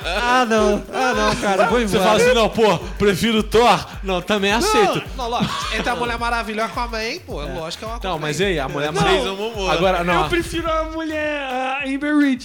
[0.07, 0.83] Ah, não.
[0.93, 1.67] Ah, não, cara.
[1.67, 2.05] Vou Você embora.
[2.11, 3.87] fala assim, não, pô, prefiro Thor.
[4.03, 5.03] Não, também aceito.
[5.17, 5.55] Não, lógico.
[5.75, 8.13] Entre a Mulher Maravilha e o Aquaman, pô, é lógico que é o Aquaman.
[8.15, 9.03] Não, mas e aí, a mulher Não.
[9.03, 9.25] mais.
[9.77, 10.23] Agora, não.
[10.25, 12.45] Eu prefiro a mulher, a Amber Reed.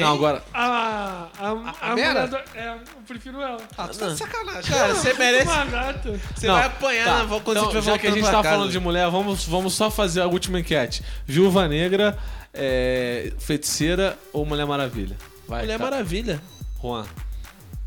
[0.00, 0.42] Não, agora.
[0.52, 2.26] A, a, a, a Mera?
[2.26, 3.60] mulher do- é, eu prefiro ela.
[3.78, 4.62] Ah, tu tá de sacanagem.
[4.70, 5.46] Cara, você merece.
[5.50, 6.20] Uma gata.
[6.34, 7.18] Você Não, vai apanhar, tá.
[7.18, 7.24] né?
[7.26, 10.20] Vou conseguir Então, já que a gente tá falando de mulher, vamos, vamos só fazer
[10.22, 11.02] a última enquete.
[11.26, 12.18] Viúva Negra,
[12.52, 15.16] é, Feiticeira ou Mulher Maravilha?
[15.48, 15.84] Vai, Mulher tá.
[15.84, 16.40] Maravilha.
[16.82, 17.04] Juan,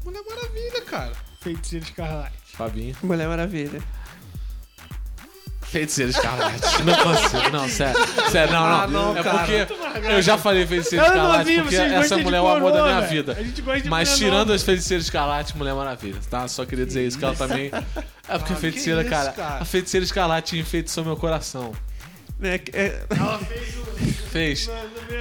[0.06, 1.12] Mulher Maravilha, cara.
[1.42, 2.34] Feiticeiro Escarlate.
[2.54, 2.96] Fabinho.
[3.04, 3.82] Mulher Maravilha.
[5.70, 6.84] Feiticeira Escarlate.
[6.84, 8.00] Não consigo, não, sério.
[8.32, 8.82] Sério, não, não.
[8.82, 9.38] Ah, não, é cara.
[9.40, 9.68] porque
[10.12, 13.02] eu já falei Eu não Escarlate vi, porque essa mulher é o amor da minha
[13.02, 13.10] velho.
[13.34, 13.38] vida.
[13.90, 16.48] Mas tirando as Feiticeiras Escarlate, Mulher Maravilha, tá?
[16.48, 17.72] Só queria dizer isso, que ela também...
[18.30, 19.62] É porque Ah, a Feiticeira, isso, cara, cara?
[19.62, 21.74] A Feiticeira Escarlate enfeitiçou meu coração.
[22.40, 22.60] Né?
[22.74, 23.88] É, Ela fez o.
[24.30, 24.70] Fez.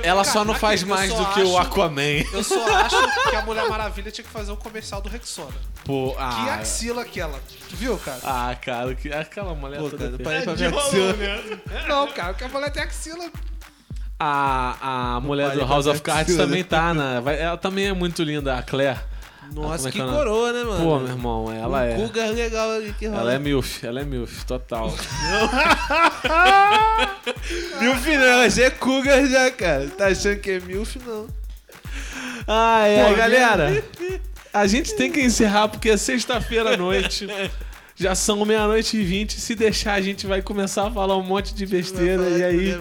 [0.03, 2.23] Ela só não faz mais só do que o Aquaman.
[2.33, 2.97] Eu só acho
[3.31, 5.55] que a Mulher Maravilha tinha que fazer um comercial do Rexona.
[5.85, 7.39] Pô, Que ah, axila aquela.
[7.71, 8.19] Tu viu, cara?
[8.25, 11.13] ah, cara, que- aquela mulher Pô, toda cara, parei pra de ver axila.
[11.15, 11.61] né?
[11.89, 13.31] Não, cara, porque a mulher tem axila.
[14.19, 17.21] A, a mulher do pra House of Cards também tá, né?
[17.23, 18.99] Vai- Ela também é muito linda, a Claire.
[19.55, 20.85] Nossa, é que que coroa, né, mano?
[20.85, 21.95] Pô, meu irmão, ela um é.
[21.95, 22.69] Cougar legal
[22.99, 23.21] que rola.
[23.21, 24.93] Ela é MILF, ela é MILF, total.
[27.81, 29.89] Milf não, ela já é Cougar já, cara.
[29.89, 31.27] Tá achando que é Milf, não.
[32.47, 33.85] Ah, é, Pô, galera.
[34.53, 37.27] A gente tem que encerrar porque é sexta-feira à noite.
[37.99, 39.41] Já são meia-noite e vinte.
[39.41, 42.29] Se deixar, a gente vai começar a falar um monte de besteira.
[42.29, 42.81] E aí,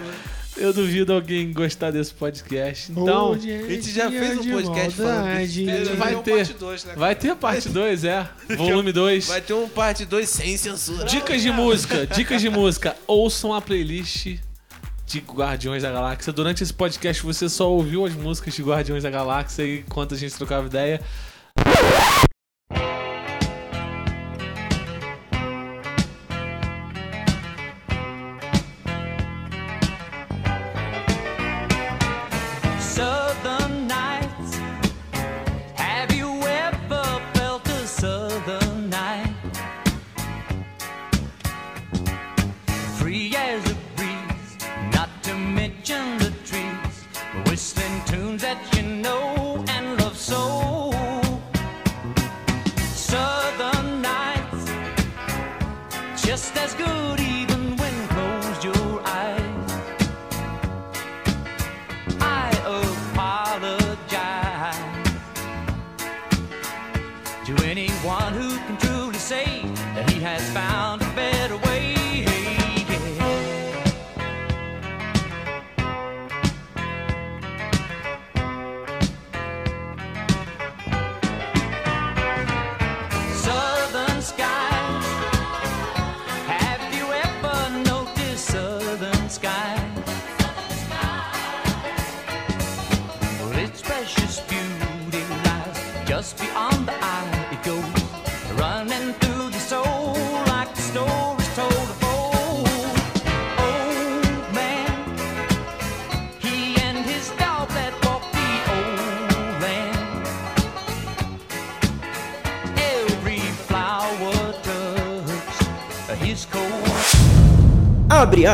[0.57, 2.91] eu duvido alguém gostar desse podcast.
[2.91, 5.65] Então, Ô, a gente já fez um de podcast falando maldade.
[5.65, 6.35] besteira, vai um ter.
[6.35, 6.93] parte dois, né?
[6.95, 8.29] vai ter parte 2, é.
[8.57, 9.27] Volume 2.
[9.27, 11.05] Vai ter um parte 2 sem censura.
[11.05, 12.95] Dicas de música, dicas de música.
[13.07, 14.37] Ouçam a playlist
[15.05, 16.33] de Guardiões da Galáxia.
[16.33, 20.35] Durante esse podcast você só ouviu as músicas de Guardiões da Galáxia enquanto a gente
[20.35, 21.01] trocava ideia.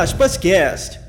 [0.02, 1.01] Aspas cast.